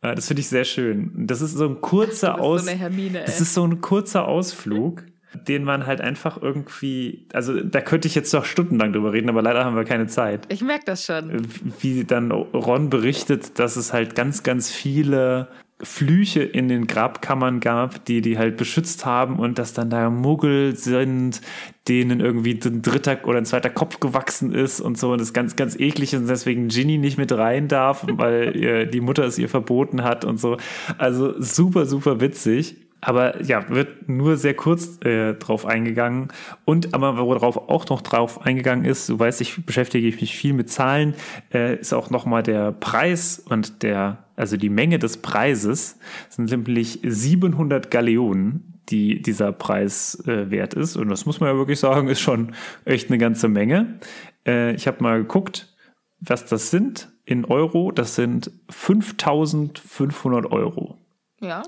[0.00, 1.26] Äh, das finde ich sehr schön.
[1.26, 2.64] Das ist so ein kurzer Aus.
[2.64, 5.04] So Hermine, das ist so ein kurzer Ausflug,
[5.34, 7.26] den man halt einfach irgendwie.
[7.32, 10.46] Also da könnte ich jetzt noch stundenlang drüber reden, aber leider haben wir keine Zeit.
[10.52, 11.46] Ich merke das schon.
[11.80, 15.48] Wie dann Ron berichtet, dass es halt ganz, ganz viele
[15.82, 20.76] Flüche in den Grabkammern gab, die die halt beschützt haben und dass dann da Muggel
[20.76, 21.40] sind,
[21.88, 25.56] denen irgendwie ein dritter oder ein zweiter Kopf gewachsen ist und so und das ganz,
[25.56, 29.38] ganz eklig ist und deswegen Ginny nicht mit rein darf, weil ihr, die Mutter es
[29.38, 30.58] ihr verboten hat und so.
[30.98, 32.76] Also super, super witzig.
[33.00, 36.28] Aber ja, wird nur sehr kurz äh, drauf eingegangen.
[36.64, 40.70] Und aber worauf auch noch drauf eingegangen ist, du weißt, ich beschäftige mich viel mit
[40.70, 41.14] Zahlen,
[41.52, 45.98] äh, ist auch nochmal der Preis und der, also die Menge des Preises
[46.28, 50.96] sind nämlich 700 Galeonen, die dieser Preis äh, wert ist.
[50.96, 52.52] Und das muss man ja wirklich sagen, ist schon
[52.84, 54.00] echt eine ganze Menge.
[54.46, 55.74] Äh, ich habe mal geguckt,
[56.20, 57.92] was das sind in Euro.
[57.92, 60.99] Das sind 5500 Euro.
[61.40, 61.62] Ja.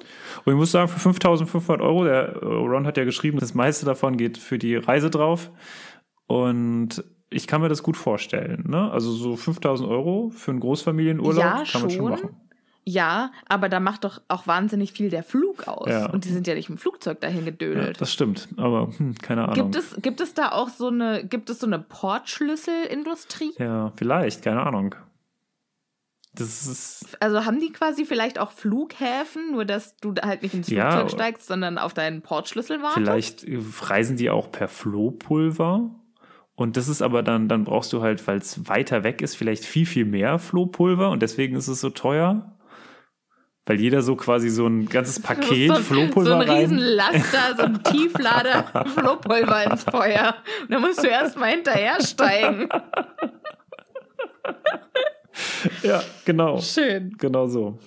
[0.45, 3.87] Und ich muss sagen, für 5500 Euro, der äh, Ron hat ja geschrieben, das meiste
[3.87, 5.51] davon geht für die Reise drauf.
[6.27, 8.65] Und ich kann mir das gut vorstellen.
[8.69, 8.91] Ne?
[8.91, 12.37] Also so 5000 Euro für einen Großfamilienurlaub ja, kann man schon machen.
[12.85, 15.89] Ja, aber da macht doch auch wahnsinnig viel der Flug aus.
[15.89, 16.11] Ja.
[16.11, 18.01] Und die sind ja nicht im Flugzeug dahin Ja, gedödelt.
[18.01, 19.71] das stimmt, aber hm, keine Ahnung.
[19.71, 23.53] gibt, es, gibt es da auch so eine, gibt es so eine Portschlüsselindustrie?
[23.59, 24.97] ja, vielleicht, keine Ahnung.
[26.35, 30.55] Das ist, Also haben die quasi vielleicht auch Flughäfen, nur dass du da halt nicht
[30.55, 32.97] ins Ja, Flugzeug aber- steigst, sondern auf deinen Portschlüssel wartest?
[32.99, 35.91] vielleicht äh, reisen die auch per Flohpulver.
[36.55, 39.65] Und das ist aber dann, dann brauchst du halt, weil es weiter weg ist, vielleicht
[39.65, 42.57] viel, viel mehr Flohpulver und deswegen ist es so teuer.
[43.65, 46.59] Weil jeder so quasi so ein ganzes Paket so, Flohpulver so ein rein.
[46.63, 50.35] Riesenlaster, so ein Tieflader Flohpulver ins Feuer.
[50.63, 52.69] Und dann musst du erstmal hinterhersteigen.
[55.83, 56.61] Ja, genau.
[56.61, 57.17] Schön.
[57.19, 57.79] Genau so.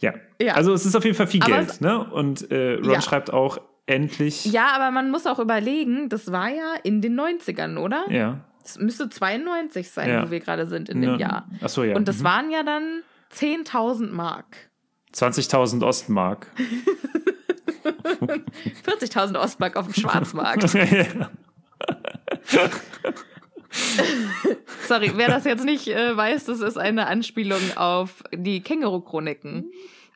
[0.00, 0.14] Ja.
[0.40, 0.54] Ja.
[0.54, 1.98] Also es ist auf jeden Fall viel Aber Geld, ne?
[2.10, 3.00] Und äh, Ron Ja.
[3.00, 4.44] schreibt auch endlich.
[4.46, 8.04] Ja, aber man muss auch überlegen, das war ja in den 90ern, oder?
[8.10, 8.40] Ja.
[8.64, 10.26] Es müsste 92 sein, Ja.
[10.26, 11.48] wo wir gerade sind in dem Ne- Jahr.
[11.62, 11.96] Ach so, ja.
[11.96, 12.24] Und das Mhm.
[12.24, 14.56] waren ja dann 10.000 Mark.
[15.12, 16.46] 20.000 Ostmark.
[18.84, 20.74] 40.000 Ostmark auf dem Schwarzmarkt.
[20.74, 21.30] ja.
[24.88, 29.70] Sorry, wer das jetzt nicht äh, weiß, das ist eine Anspielung auf die Känguru-Chroniken.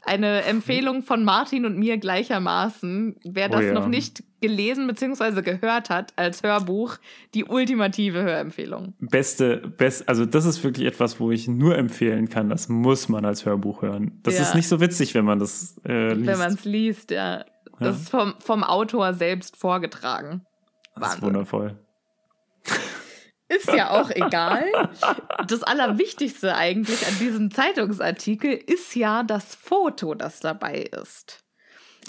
[0.05, 3.17] Eine Empfehlung von Martin und mir gleichermaßen.
[3.25, 3.73] Wer Oh das ja.
[3.73, 5.43] noch nicht gelesen bzw.
[5.43, 6.97] gehört hat als Hörbuch,
[7.35, 8.95] die ultimative Hörempfehlung.
[8.99, 12.49] Beste, best, also das ist wirklich etwas, wo ich nur empfehlen kann.
[12.49, 14.19] Das muss man als Hörbuch hören.
[14.25, 14.43] Das Ja.
[14.43, 16.27] ist nicht so witzig, wenn man das äh, liest.
[16.27, 17.45] Wenn man es liest, ja.
[17.79, 20.45] Das ist vom, vom Autor selbst vorgetragen.
[20.97, 21.23] das ist Wahnsinn.
[21.29, 21.79] wundervoll.
[23.57, 24.65] Ist ja auch egal.
[25.47, 31.45] Das Allerwichtigste eigentlich an diesem Zeitungsartikel ist ja das Foto, das dabei ist.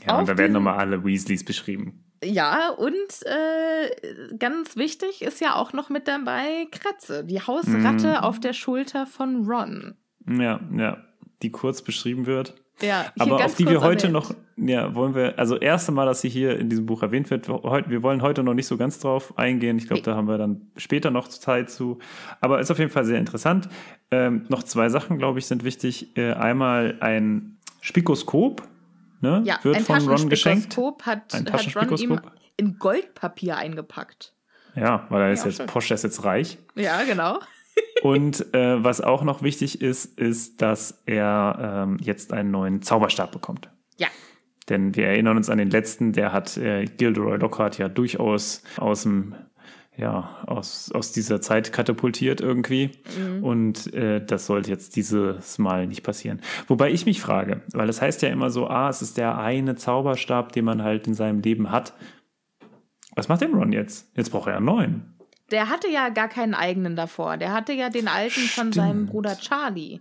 [0.06, 2.00] Ja, Auf und da werden nochmal alle Weasleys beschrieben.
[2.24, 2.94] Ja, und
[3.26, 8.16] äh, ganz wichtig ist ja auch noch mit dabei Kratze, die Hausratte Mhm.
[8.16, 9.98] auf der Schulter von Ron.
[10.28, 11.04] Ja, ja.
[11.42, 12.56] Die kurz beschrieben wird.
[12.82, 14.14] Ja, Aber auf die wir heute erwähnt.
[14.14, 17.48] noch, ja, wollen wir, also erste Mal, dass sie hier in diesem Buch erwähnt wird,
[17.48, 19.78] heute, wir wollen heute noch nicht so ganz drauf eingehen.
[19.78, 20.06] Ich glaube, Nee.
[20.06, 22.00] da haben wir dann später noch Zeit zu.
[22.42, 23.70] Aber ist auf jeden Fall sehr interessant.
[24.12, 26.18] Ähm, noch zwei Sachen, glaube ich, sind wichtig.
[26.18, 28.64] Äh, einmal ein Spikoskop,
[29.22, 30.76] ne, Ja, wird ein von Ron geschenkt.
[31.04, 32.20] Hat, Ein hat Ron ihm
[32.58, 34.34] in Goldpapier eingepackt.
[34.76, 35.66] Ja, weil er ist Ja, jetzt schön.
[35.68, 36.58] Posch, der ist jetzt reich.
[36.76, 37.40] Ja, genau.
[38.02, 43.32] Und äh, was auch noch wichtig ist, ist, dass er ähm, jetzt einen neuen Zauberstab
[43.32, 43.70] bekommt.
[43.98, 44.08] Ja.
[44.70, 49.04] Denn wir erinnern uns an den letzten, der hat äh, Gilderoy Lockhart ja durchaus aus
[49.04, 49.36] dem
[49.96, 52.92] ja, aus, aus dieser Zeit katapultiert irgendwie.
[53.42, 56.42] Und äh, das sollte jetzt dieses Mal nicht passieren.
[56.68, 59.76] Wobei ich mich frage, weil es heißt ja immer so, ah, es ist der eine
[59.76, 61.94] Zauberstab, den man halt in seinem Leben hat.
[63.16, 64.12] Was macht denn Ron jetzt?
[64.18, 65.13] Jetzt braucht er einen neuen.
[65.52, 67.38] Der hatte ja gar keinen eigenen davor.
[67.38, 70.00] Der hatte ja den alten von seinem Bruder Charlie.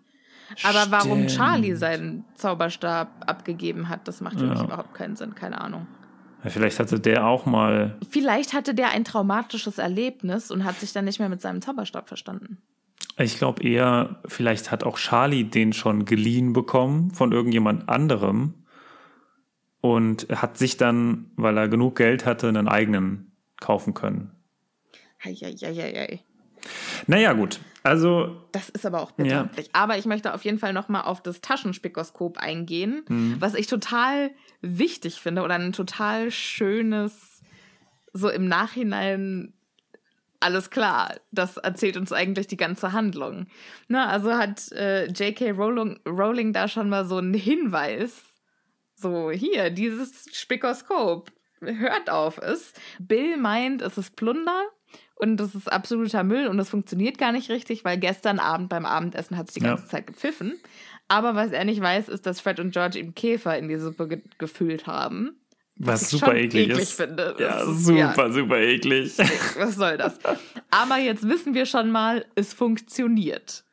[0.64, 1.30] Aber warum Stimmt.
[1.36, 4.64] Charlie seinen Zauberstab abgegeben hat, das macht für mich Ja.
[4.64, 5.34] überhaupt keinen Sinn.
[5.34, 5.86] Keine Ahnung.
[6.44, 10.92] Ja, vielleicht hatte der auch mal Vielleicht hatte der ein traumatisches Erlebnis und hat sich
[10.92, 12.58] dann nicht mehr mit seinem Zauberstab verstanden.
[13.18, 18.54] Ich glaube eher, vielleicht hat auch Charlie den schon geliehen bekommen von irgendjemand anderem
[19.80, 24.32] und hat sich dann, weil er genug Geld hatte, einen eigenen kaufen können.
[25.24, 26.20] Heieieiei.
[27.06, 27.60] Naja, gut.
[27.82, 29.68] Also, Das ist aber auch bedenklich.
[29.72, 33.36] Aber ich möchte auf jeden Fall nochmal auf das Taschenspikoskop eingehen, Mhm.
[33.40, 37.42] was ich total wichtig finde oder ein total schönes,
[38.12, 39.54] so im Nachhinein
[40.38, 43.46] alles klar, das erzählt uns eigentlich die ganze Handlung.
[43.86, 45.52] Na, also hat äh, J.K.
[45.52, 48.22] Rowling, Rowling da schon mal so einen Hinweis.
[48.96, 52.72] So, hier, dieses Spikoskop, hört auf es.
[52.98, 54.64] Bill meint, es ist Plunder
[55.22, 58.84] und das ist absoluter Müll und es funktioniert gar nicht richtig, weil gestern Abend beim
[58.84, 59.68] Abendessen hat es die Ja.
[59.70, 60.54] ganze Zeit gepfiffen.
[61.08, 64.08] Aber was er nicht weiß, ist, dass Fred und George ihm Käfer in die Suppe
[64.08, 65.36] ge gefüllt haben.
[65.76, 66.92] was ich super eklig, eklig ist.
[66.92, 67.34] finde.
[67.38, 68.30] Ja, Das ist- super, ja.
[68.32, 69.16] super eklig.
[69.56, 70.18] Was soll das?
[70.70, 73.64] Aber jetzt wissen wir schon mal, es funktioniert.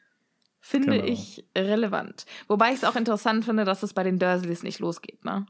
[0.61, 1.03] Finde Genau.
[1.11, 2.25] ich relevant.
[2.47, 5.45] Wobei ich es auch interessant finde, dass es bei den Dursleys nicht losgeht, ne?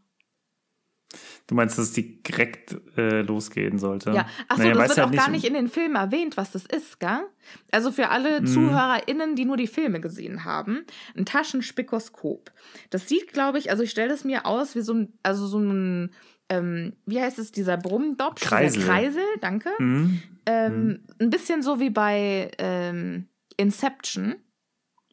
[1.48, 4.12] Du meinst, dass es direkt äh, losgehen sollte?
[4.12, 6.66] Ja, achso, Naja, das wird ja auch gar nicht in den Filmen erwähnt, was das
[6.68, 7.22] ist, gell?
[7.72, 8.46] Also für alle Mhm.
[8.46, 10.86] ZuhörerInnen, die nur die Filme gesehen haben,
[11.18, 12.52] ein Taschenspikoskop.
[12.92, 15.58] Das sieht, glaube ich, also ich stelle es mir aus wie so ein, also so
[15.60, 16.12] ein,
[16.50, 18.42] ähm, wie heißt es, dieser Brummdopsch?
[18.44, 18.80] Kreisel.
[18.82, 19.70] Dieser Kreisel, danke.
[19.80, 20.22] Mhm.
[20.46, 24.36] Ähm, Ein bisschen so wie bei ähm, Inception,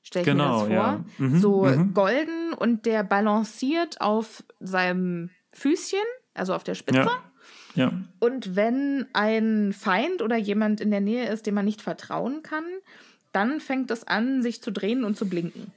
[0.02, 0.74] stelle ich Genau, mir das vor.
[0.74, 1.04] ja.
[1.18, 1.94] Mhm, So mhm.
[1.94, 5.98] golden und der balanciert auf seinem Füßchen,
[6.34, 7.00] also auf der Spitze.
[7.00, 7.22] Ja.
[7.74, 7.92] Ja.
[8.20, 12.64] Und wenn ein Feind oder jemand in der Nähe ist, dem man nicht vertrauen kann,
[13.32, 15.72] dann fängt es an, sich zu drehen und zu blinken.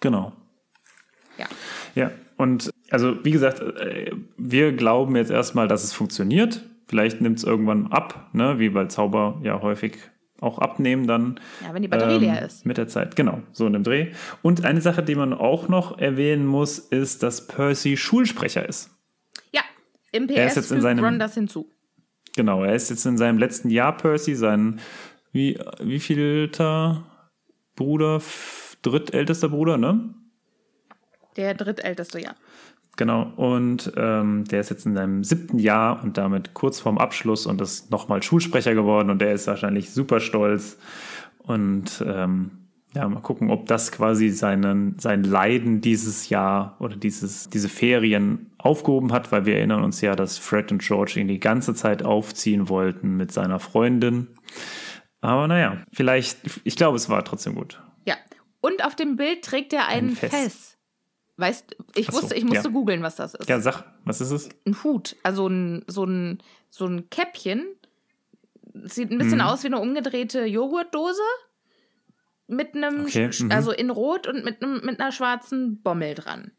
[0.00, 0.32] Genau.
[1.38, 1.46] Ja.
[1.94, 6.62] Ja, und also wie gesagt, äh, wir glauben jetzt erstmal, dass es funktioniert.
[6.86, 8.58] Vielleicht nimmt es irgendwann ab, ne?
[8.58, 9.98] wie bei Zauber ja häufig
[10.40, 11.40] auch abnehmen dann.
[11.62, 12.66] Ja, wenn die Batterie ähm, leer ist.
[12.66, 14.12] Mit der Zeit, genau, so in einem Dreh.
[14.42, 18.93] Und eine Sache, die man auch noch erwähnen muss, ist, dass Percy Schulsprecher ist.
[20.14, 21.68] Im Er ist PS jetzt in seinem- Ron das hinzu.
[22.36, 24.80] Genau, er ist jetzt in seinem letzten Jahr Percy, sein
[25.32, 27.04] wie, wie vielter
[27.74, 28.20] Bruder,
[28.82, 30.14] drittältester Bruder, ne?
[31.36, 32.34] Der drittälteste, ja.
[32.96, 37.46] Genau, und ähm, der ist jetzt in seinem siebten Jahr und damit kurz vorm Abschluss
[37.46, 40.76] und ist nochmal Schulsprecher geworden und der ist wahrscheinlich super stolz.
[41.38, 42.63] Und ähm,
[42.94, 48.52] ja, mal gucken, ob das quasi seinen, sein Leiden dieses Jahr oder dieses, diese Ferien
[48.58, 52.04] aufgehoben hat, weil wir erinnern uns ja, dass Fred und George ihn die ganze Zeit
[52.04, 54.28] aufziehen wollten mit seiner Freundin.
[55.20, 57.82] Aber naja, vielleicht, ich glaube, es war trotzdem gut.
[58.06, 58.14] Ja.
[58.60, 60.30] Und auf dem Bild trägt er einen Ein Fess.
[60.30, 60.70] Fess.
[61.36, 62.72] Weißt ich so, wusste, ich musste ja.
[62.72, 63.48] googeln, was das ist.
[63.48, 64.48] Ja, sag, was ist es?
[64.66, 66.38] Ein Hut, also ein, so ein,
[66.70, 67.66] so ein Käppchen.
[68.84, 69.44] Sieht ein bisschen Mhm.
[69.44, 71.22] aus wie eine umgedrehte Joghurtdose.
[72.46, 73.50] Mit einem, Okay, mhm.
[73.50, 76.52] also in Rot und mit, einem, mit einer schwarzen Bommel dran.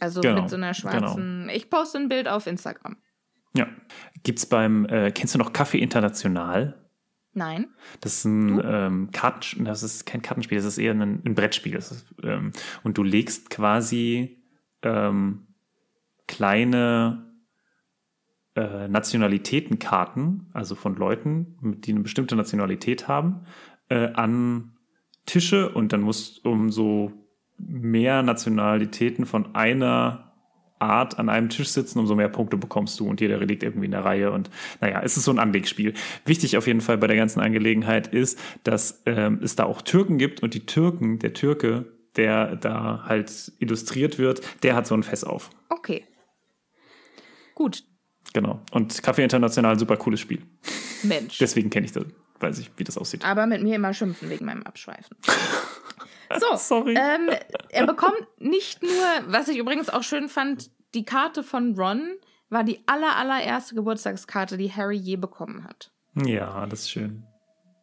[0.00, 1.48] Also Genau, mit so einer schwarzen.
[1.52, 2.96] Ich poste ein Bild auf Instagram.
[3.56, 3.68] Ja.
[4.24, 6.84] Gibt's beim, äh, kennst du noch Kaffee International?
[7.32, 7.68] Nein.
[8.00, 11.74] Das ist ein ähm, Karten, das ist kein Kartenspiel, das ist eher ein, ein Brettspiel.
[11.74, 12.52] Das ist, ähm,
[12.82, 14.42] und du legst quasi
[14.82, 15.46] ähm,
[16.26, 17.32] kleine
[18.54, 23.46] äh, Nationalitätenkarten, also von Leuten, die eine bestimmte Nationalität haben,
[23.88, 24.73] äh, an
[25.26, 27.12] Tische und dann musst umso
[27.58, 30.32] mehr Nationalitäten von einer
[30.78, 33.92] Art an einem Tisch sitzen, umso mehr Punkte bekommst du und jeder liegt irgendwie in
[33.92, 34.50] der Reihe und
[34.80, 35.94] naja, es ist so ein Anlegspiel.
[36.26, 40.18] Wichtig auf jeden Fall bei der ganzen Angelegenheit ist, dass ähm, es da auch Türken
[40.18, 45.02] gibt und die Türken, der Türke, der da halt illustriert wird, der hat so ein
[45.02, 45.50] Fess auf.
[45.68, 46.04] Okay.
[47.54, 47.84] Gut.
[48.32, 48.60] Genau.
[48.72, 50.42] Und Kaffee International, super cooles Spiel.
[51.02, 51.38] Mensch.
[51.38, 52.04] Deswegen kenne ich das,
[52.40, 53.24] weiß ich, wie das aussieht.
[53.24, 55.16] aber mit mir immer schimpfen wegen meinem Abschweifen.
[56.40, 56.94] So, Sorry.
[56.98, 57.30] Ähm,
[57.68, 58.90] er bekommt nicht nur,
[59.26, 62.16] was ich übrigens auch schön fand, die Karte von Ron
[62.48, 65.92] war die aller, allererste Geburtstagskarte, die Harry je bekommen hat.
[66.24, 67.24] Ja, das ist schön.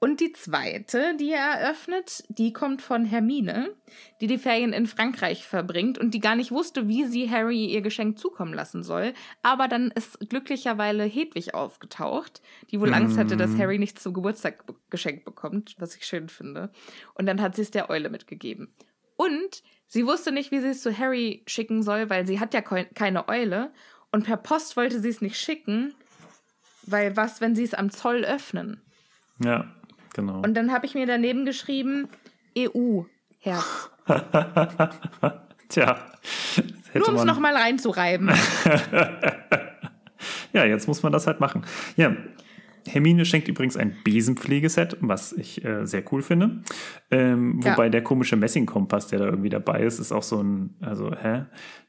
[0.04, 3.76] Und die zweite, die er eröffnet, die kommt von Hermine,
[4.20, 7.84] die die Ferien in Frankreich verbringt und die gar nicht wusste, wie sie Harry ihr
[7.84, 9.14] Geschenk zukommen lassen soll.
[9.43, 12.41] Aber dann ist glücklicherweise Hedwig aufgetaucht,
[12.72, 16.72] die wohl Angst hatte, dass Harry nichts zum Geburtstag geschenkt bekommt, was ich schön finde.
[17.14, 18.74] Und dann hat sie es der Eule mitgegeben.
[19.18, 22.62] Und sie wusste nicht, wie sie es zu Harry schicken soll, weil sie hat ja
[22.62, 23.72] keine Eule.
[24.12, 25.93] Und per Post wollte sie es nicht schicken,
[26.88, 28.82] weil was, wenn sie es am Zoll öffnen?
[29.38, 29.72] Ja,
[30.14, 30.41] genau.
[30.41, 32.07] Und dann habe ich mir daneben geschrieben,
[32.57, 33.01] EU,
[33.39, 33.89] Herz.
[35.70, 35.97] Tja,
[36.93, 38.30] Nur um es nochmal reinzureiben.
[40.53, 41.64] Ja, jetzt muss man das halt machen.
[41.95, 42.16] Ja,
[42.88, 46.62] Hermine schenkt übrigens ein Besenpflegeset, was ich äh, sehr cool finde.
[47.09, 47.72] Ähm, Ja.
[47.72, 51.45] wobei der komische Messingkompass, der da irgendwie dabei ist, ist auch so ein, also, hä?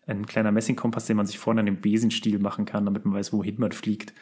[0.06, 3.32] Ein kleiner Messingkompass, den man sich vorne an den Besenstiel machen kann, damit man weiß,
[3.32, 4.12] wohin man fliegt.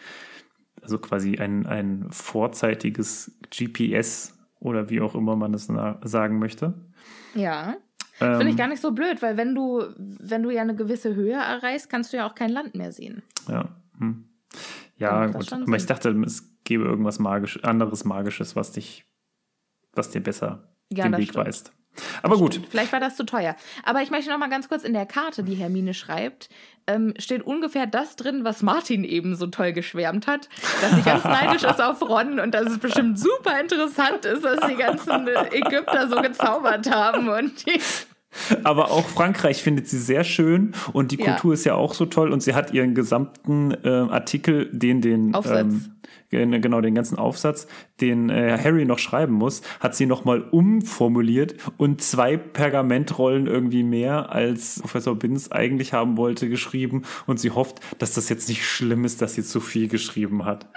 [0.82, 6.74] Also quasi ein, ein vorzeitiges GPS oder wie auch immer man es sagen möchte.
[7.34, 7.76] ja.
[8.22, 11.14] Ähm, Finde ich gar nicht so blöd, weil wenn du, wenn du ja eine gewisse
[11.14, 13.22] Höhe erreichst, kannst du ja auch kein Land mehr sehen.
[13.48, 13.70] Ja.
[13.98, 14.26] Hm.
[14.96, 15.50] Ja, gut.
[15.50, 19.06] Aber ich dachte, es gäbe irgendwas magisch, anderes Magisches, was dich,
[19.94, 21.46] was dir besser Ja, den Weg stimmt.
[21.46, 21.72] weist.
[22.22, 22.60] Aber gut.
[22.70, 23.56] Vielleicht war das zu teuer.
[23.84, 26.48] Aber ich möchte noch mal ganz kurz in der Karte, die Hermine schreibt,
[26.86, 30.48] ähm, steht ungefähr das drin, was Martin eben so toll geschwärmt hat,
[30.80, 34.66] dass sie ganz neidisch ist auf Ron und dass es bestimmt super interessant ist, dass
[34.68, 37.80] die ganzen Ägypter so gezaubert haben und die
[38.64, 41.32] Aber auch Frankreich findet sie sehr schön und die Ja.
[41.32, 45.34] Kultur ist ja auch so toll und sie hat ihren gesamten äh, Artikel, den den
[45.34, 45.60] Aufsatz.
[45.60, 45.84] Ähm,
[46.30, 47.66] gen- genau den ganzen Aufsatz,
[48.00, 53.82] den äh, Harry noch schreiben muss, hat sie noch mal umformuliert und zwei Pergamentrollen irgendwie
[53.82, 58.64] mehr als Professor Binz eigentlich haben wollte geschrieben und sie hofft, dass das jetzt nicht
[58.64, 60.68] schlimm ist, dass sie zu viel geschrieben hat.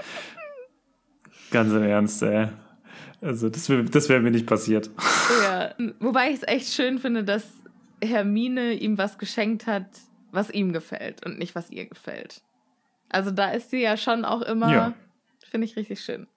[1.52, 2.48] Ganz im Ernst, ey.
[3.24, 4.90] Also das wäre das wär mir nicht passiert.
[5.44, 7.46] Ja, wobei ich es echt schön finde, dass
[8.04, 9.86] Hermine ihm was geschenkt hat,
[10.32, 12.42] was ihm gefällt und nicht was ihr gefällt.
[13.10, 14.94] Also da ist sie ja schon auch immer, Ja.
[15.50, 16.28] finde ich richtig schön.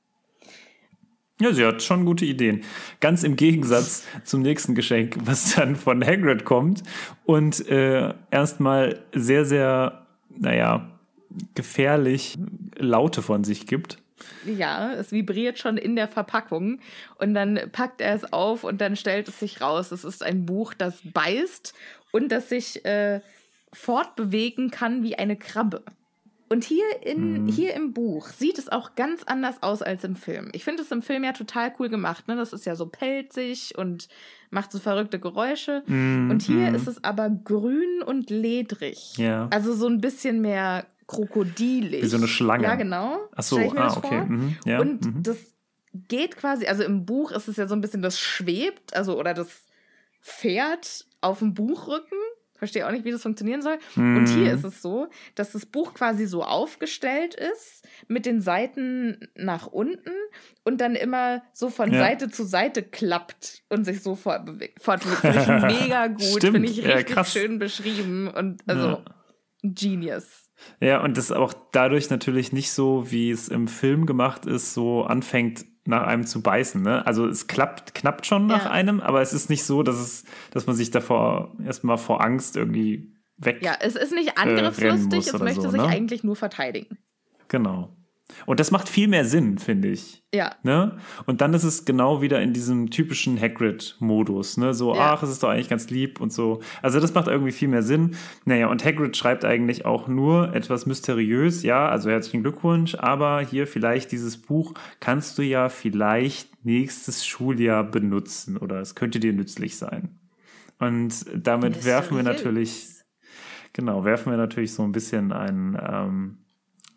[1.40, 2.62] Ja, sie hat schon gute Ideen.
[3.00, 6.82] Ganz im Gegensatz zum nächsten Geschenk, was dann von Hagrid kommt
[7.24, 10.88] und äh, erstmal sehr, sehr, naja,
[11.54, 12.38] gefährlich
[12.78, 13.98] Laute von sich gibt.
[14.46, 16.80] Ja, es vibriert schon in der Verpackung
[17.18, 20.46] und dann packt er es auf und dann stellt es sich raus, es ist ein
[20.46, 21.74] Buch, das beißt
[22.12, 23.20] und das sich äh,
[23.72, 25.82] fortbewegen kann wie eine Krabbe.
[26.48, 27.48] Und hier, in, Mhm.
[27.48, 30.48] hier im Buch sieht es auch ganz anders aus als im Film.
[30.52, 32.28] Ich finde es im Film ja total cool gemacht.
[32.28, 32.36] Ne?
[32.36, 34.08] Das ist ja so pelzig und
[34.50, 35.82] macht so verrückte Geräusche.
[35.86, 36.74] Mm, Und hier mm.
[36.76, 39.16] ist es aber grün und ledrig.
[39.16, 39.48] Ja.
[39.50, 42.02] Also so ein bisschen mehr krokodilig.
[42.02, 42.64] Wie so eine Schlange.
[42.64, 43.18] Ja, genau.
[43.34, 44.24] Ach so, ah, okay.
[44.26, 44.56] Mhm.
[44.64, 44.80] Ja.
[44.80, 45.22] Und mhm.
[45.22, 45.36] das
[46.08, 49.32] geht quasi, also im Buch ist es ja so ein bisschen, das schwebt, also oder
[49.34, 49.64] das
[50.20, 52.18] fährt auf dem Buchrücken.
[52.58, 53.78] Verstehe auch nicht, wie das funktionieren soll.
[53.96, 54.58] Und hier Mhm.
[54.58, 60.10] ist es so, dass das Buch quasi so aufgestellt ist, mit den Seiten nach unten
[60.64, 61.98] und dann immer so von Ja.
[61.98, 64.82] Seite zu Seite klappt und sich so fortbewegt.
[64.82, 65.22] Finde ich
[65.82, 67.32] mega gut, finde ich Ja, richtig krass.
[67.34, 69.04] schön beschrieben und also Ja.
[69.62, 70.45] genius.
[70.80, 75.04] Ja, und das auch dadurch natürlich nicht so, wie es im Film gemacht ist, so
[75.04, 76.82] anfängt nach einem zu beißen.
[76.82, 77.06] Ne?
[77.06, 78.70] Also es klappt, knappt schon nach Ja.
[78.70, 82.56] einem, aber es ist nicht so, dass es, dass man sich davor erstmal vor Angst
[82.56, 83.58] irgendwie weg.
[83.62, 85.86] Ja, es ist nicht rennen angriffslustig, muss es möchte so, sich ne?
[85.88, 86.98] eigentlich nur verteidigen.
[87.48, 87.95] Genau.
[88.44, 90.24] Und das macht viel mehr Sinn, finde ich.
[90.34, 90.56] Ja.
[90.62, 90.98] Ne?
[91.26, 94.56] Und dann ist es genau wieder in diesem typischen Hagrid-Modus.
[94.56, 94.74] Ne?
[94.74, 95.14] So, Ja.
[95.14, 96.60] ach, es ist doch eigentlich ganz lieb und so.
[96.82, 98.16] Also das macht irgendwie viel mehr Sinn.
[98.44, 101.62] Naja, und Hagrid schreibt eigentlich auch nur etwas mysteriös.
[101.62, 102.96] Ja, also herzlichen Glückwunsch.
[102.96, 109.20] Aber hier vielleicht dieses Buch kannst du ja vielleicht nächstes Schuljahr benutzen oder es könnte
[109.20, 110.18] dir nützlich sein.
[110.78, 112.88] Und damit werfen wir natürlich,
[113.72, 116.38] genau, werfen wir natürlich so ein bisschen einen ähm,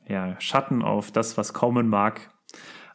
[0.10, 2.32] ja, Schatten auf das, was kommen mag.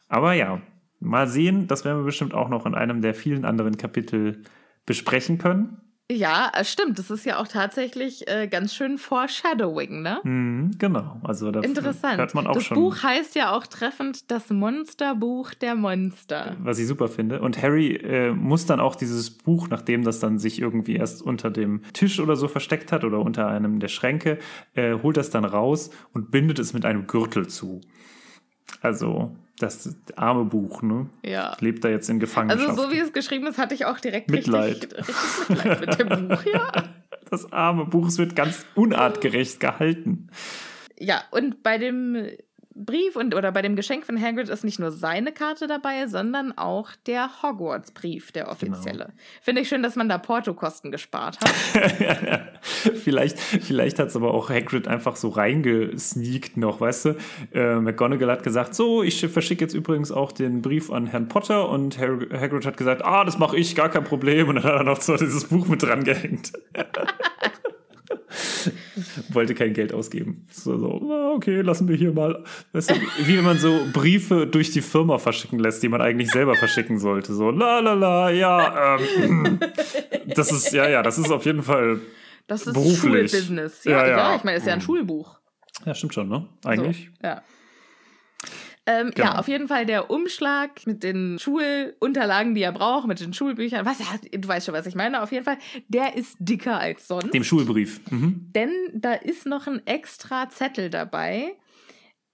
[0.07, 0.61] Aber ja,
[0.99, 4.43] mal sehen, das werden wir bestimmt auch noch in einem der vielen anderen Kapitel
[4.85, 5.81] besprechen können.
[6.11, 6.99] Ja, äh, stimmt.
[6.99, 10.19] Das ist ja auch tatsächlich äh, ganz schön Foreshadowing, ne?
[10.23, 12.19] Mhm, genau, also da Interessant.
[12.19, 16.57] hört man auch das schon, Buch heißt ja auch treffend das Monsterbuch der Monster.
[16.59, 17.41] was ich super finde.
[17.41, 21.49] Und Harry äh, muss dann auch dieses Buch, nachdem das dann sich irgendwie erst unter
[21.49, 24.37] dem Tisch oder so versteckt hat oder unter einem der Schränke,
[24.75, 27.81] äh, holt das dann raus und bindet es mit einem Gürtel zu.
[28.81, 31.09] Also das arme Buch, ne?
[31.23, 31.55] Ja.
[31.59, 32.69] Lebt da jetzt in Gefangenschaft.
[32.69, 34.83] Also so wie es geschrieben ist, hatte ich auch direkt Mitleid.
[34.83, 34.97] richtig,
[35.49, 36.71] richtig Mitleid mit dem Buch, ja.
[37.27, 40.29] Das arme Buch, es wird ganz unartgerecht gehalten.
[40.99, 42.27] Ja, und bei dem
[42.77, 46.57] Brief und oder bei dem Geschenk von Hagrid ist nicht nur seine Karte dabei, sondern
[46.57, 49.13] auch der Hogwarts-Brief, der offizielle.
[49.41, 51.49] Finde ich schön, dass man da Portokosten gespart hat.
[52.61, 57.15] vielleicht vielleicht hat es aber auch Hagrid einfach so reingesneakt noch, weißt du?
[57.53, 61.69] Äh, McGonagall hat gesagt, so, ich verschicke jetzt übrigens auch den Brief an Herrn Potter
[61.69, 64.49] und Har- Hagrid hat gesagt, ah, das mache ich, gar kein Problem.
[64.49, 66.51] Und dann hat er noch so dieses Buch mit dran gehängt.
[69.29, 70.47] Wollte kein Geld ausgeben.
[70.51, 72.43] So, so, ah, okay, lassen wir hier mal.
[72.73, 76.31] Weißt du, wie wenn man so Briefe durch die Firma verschicken lässt, die man eigentlich
[76.31, 77.33] selber verschicken sollte.
[77.33, 79.59] So, la la la, ja, ähm,
[80.27, 81.99] das ist, ja, ja, das ist auf jeden Fall
[82.47, 83.31] Das ist Beruflich.
[83.31, 83.83] Schulbusiness.
[83.83, 84.35] Ja, Ja, ja, ja.
[84.35, 85.39] ich meine, es ist ja ein Schulbuch.
[85.85, 86.47] Ja, stimmt schon, ne?
[86.63, 87.09] Eigentlich.
[87.21, 87.41] So, ja.
[88.87, 89.29] Ähm, Genau.
[89.29, 93.85] Ja, auf jeden Fall der Umschlag mit den Schulunterlagen, die er braucht, mit den Schulbüchern.
[93.85, 93.97] Was?
[94.31, 95.21] Du weißt schon, was ich meine.
[95.23, 95.57] Auf jeden Fall,
[95.87, 97.33] der ist dicker als sonst.
[97.33, 97.99] Dem Schulbrief.
[98.11, 98.51] Mhm.
[98.53, 101.55] Denn da ist noch ein extra Zettel dabei,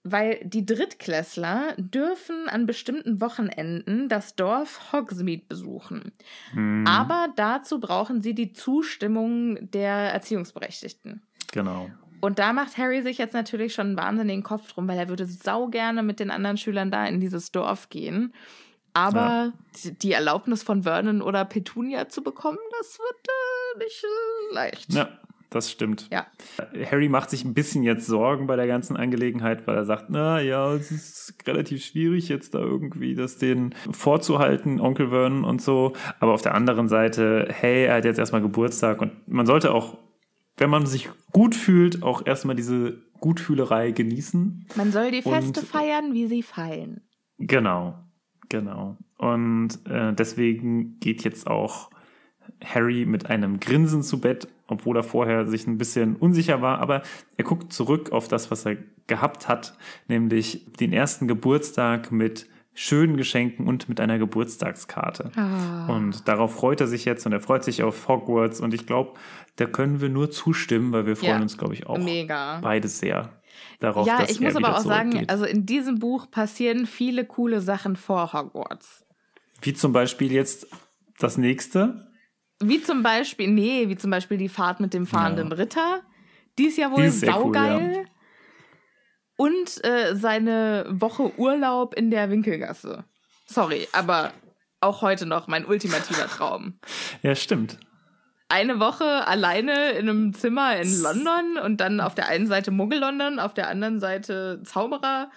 [0.04, 6.12] weil die Drittklässler dürfen an bestimmten Wochenenden das Dorf Hogsmeade besuchen.
[6.54, 6.86] Mhm.
[6.86, 11.22] Aber dazu brauchen sie die Zustimmung der Erziehungsberechtigten.
[11.52, 11.90] Genau.
[12.22, 15.26] Und da macht Harry sich jetzt natürlich schon einen wahnsinnigen Kopf drum, weil er würde
[15.26, 18.32] sau gerne mit den anderen Schülern da in dieses Dorf gehen.
[18.94, 19.52] Aber
[19.84, 24.92] die- die Erlaubnis von Vernon oder Petunia zu bekommen, das wird äh, nicht äh, leicht.
[24.92, 25.08] Ja,
[25.50, 26.08] das stimmt.
[26.12, 26.26] Ja.
[26.90, 30.40] Harry macht sich ein bisschen jetzt Sorgen bei der ganzen Angelegenheit, weil er sagt, na
[30.40, 35.94] ja, es ist relativ schwierig jetzt da irgendwie das denen vorzuhalten, Onkel Vernon und so.
[36.20, 39.96] Aber auf der anderen Seite, hey, er hat jetzt erstmal Geburtstag und man sollte auch,
[40.62, 44.66] wenn man sich gut fühlt, auch erstmal diese Gutfühlerei genießen.
[44.76, 47.00] Man soll die Feste Und- feiern, wie sie fallen.
[47.38, 47.98] Genau,
[48.48, 48.96] genau.
[49.18, 51.90] Und äh, deswegen geht jetzt auch
[52.64, 56.78] Harry mit einem Grinsen zu Bett, obwohl er vorher sich ein bisschen unsicher war.
[56.78, 57.02] Aber
[57.36, 58.76] er guckt zurück auf das, was er
[59.08, 65.30] gehabt hat, nämlich den ersten Geburtstag mit schönen Geschenken und mit einer Geburtstagskarte.
[65.36, 65.86] Ah.
[65.94, 68.60] Und darauf freut er sich jetzt und er freut sich auf Hogwarts.
[68.60, 69.12] Und ich glaube,
[69.56, 72.60] da können wir nur zustimmen, weil wir freuen Ja, uns, glaube ich, auch Mega.
[72.60, 73.30] beide sehr
[73.80, 77.60] darauf, ja, dass ich muss aber auch sagen, also in diesem Buch passieren viele coole
[77.60, 79.04] Sachen vor Hogwarts.
[79.60, 80.66] Wie zum Beispiel jetzt
[81.18, 82.08] das nächste.
[82.62, 85.54] Wie zum Beispiel, nee, wie zum Beispiel die Fahrt mit dem fahrenden Ja.
[85.56, 86.00] Ritter.
[86.58, 88.04] Die ist ja wohl ist sehr cool, saugeil.
[89.42, 93.04] Und äh, seine Woche Urlaub in der Winkelgasse.
[93.46, 94.32] Sorry, aber
[94.80, 96.78] auch heute noch mein ultimativer Traum.
[97.22, 97.78] Ja, stimmt.
[98.48, 103.38] eine Woche alleine in einem Zimmer in London und dann auf der einen Seite Muggel-London,
[103.38, 105.30] auf der anderen Seite Zauberer.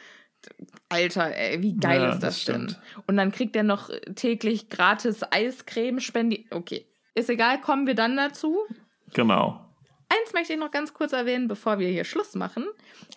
[0.89, 2.75] Alter, ey, wie geil Ja, ist das, das denn?
[3.07, 6.47] Und dann kriegt er noch täglich gratis Eiscreme spendi.
[6.51, 6.85] Okay,
[7.15, 8.57] ist egal, kommen wir dann dazu.
[9.13, 9.64] Genau.
[10.09, 12.65] Eins möchte ich noch ganz kurz erwähnen, bevor wir hier Schluss machen.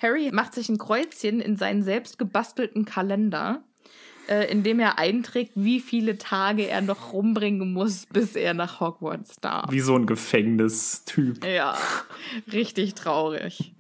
[0.00, 3.62] Harry macht sich ein Kreuzchen in seinen selbst gebastelten Kalender,
[4.28, 8.80] äh, in dem er einträgt, wie viele Tage er noch rumbringen muss, bis er nach
[8.80, 9.70] Hogwarts darf.
[9.70, 11.44] Wie so ein Gefängnistyp.
[11.44, 11.76] Ja,
[12.52, 13.74] richtig traurig.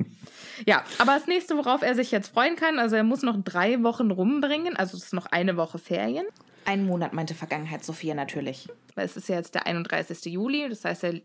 [0.66, 3.82] Ja, aber das nächste, worauf er sich jetzt freuen kann, also er muss noch drei
[3.82, 6.26] Wochen rumbringen, also es ist noch eine Woche Ferien.
[6.64, 8.68] Einen Monat meinte Vergangenheit Sophia natürlich.
[8.94, 10.32] Weil es ist ja jetzt der 31.
[10.32, 11.20] Juli, das heißt, er,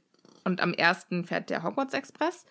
[0.46, 1.08] und am 1.
[1.26, 2.46] fährt der Hogwarts Express.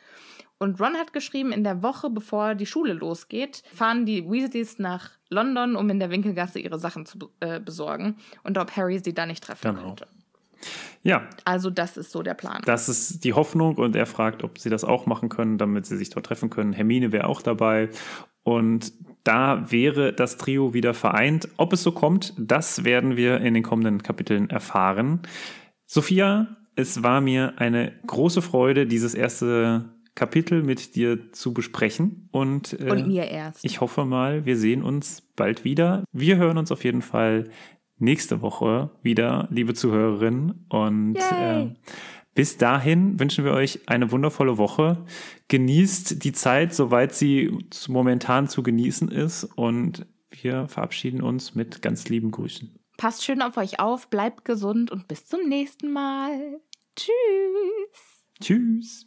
[0.59, 5.11] Und Ron hat geschrieben, in der Woche, bevor die Schule losgeht, fahren die Weasleys nach
[5.29, 8.17] London, um in der Winkelgasse ihre Sachen zu äh, besorgen.
[8.45, 9.89] Und ob Harry sie da nicht treffen Genau.
[9.89, 10.07] könnte.
[11.03, 12.63] Ja, Also das ist so der Plan.
[12.65, 15.97] das ist die Hoffnung und er fragt, ob sie das auch machen können, damit sie
[15.97, 16.73] sich dort treffen können.
[16.73, 17.89] Hermine wäre auch dabei
[18.45, 18.93] und
[19.25, 21.49] da wäre das Trio wieder vereint.
[21.57, 25.23] Ob es so kommt, das werden wir in den kommenden Kapiteln erfahren.
[25.87, 26.47] Sophia,
[26.77, 32.91] es war mir eine große Freude, dieses erste Kapitel mit dir zu besprechen und, äh,
[32.91, 33.65] Und mir erst.
[33.65, 36.05] Ich hoffe mal, wir sehen uns bald wieder.
[36.13, 37.49] Wir hören uns auf jeden Fall
[37.99, 40.67] nächste Woche wieder, liebe Zuhörerinnen.
[40.69, 41.71] Und äh,
[42.35, 45.05] bis dahin wünschen wir euch eine wundervolle Woche.
[45.49, 47.51] Genießt die Zeit, soweit sie
[47.89, 49.45] momentan zu genießen ist.
[49.45, 52.75] Und wir verabschieden uns mit ganz lieben Grüßen.
[53.03, 56.61] Passt schön auf euch auf, bleibt gesund und bis zum nächsten Mal.
[56.95, 57.11] Tschüss.
[58.41, 59.07] Tschüss.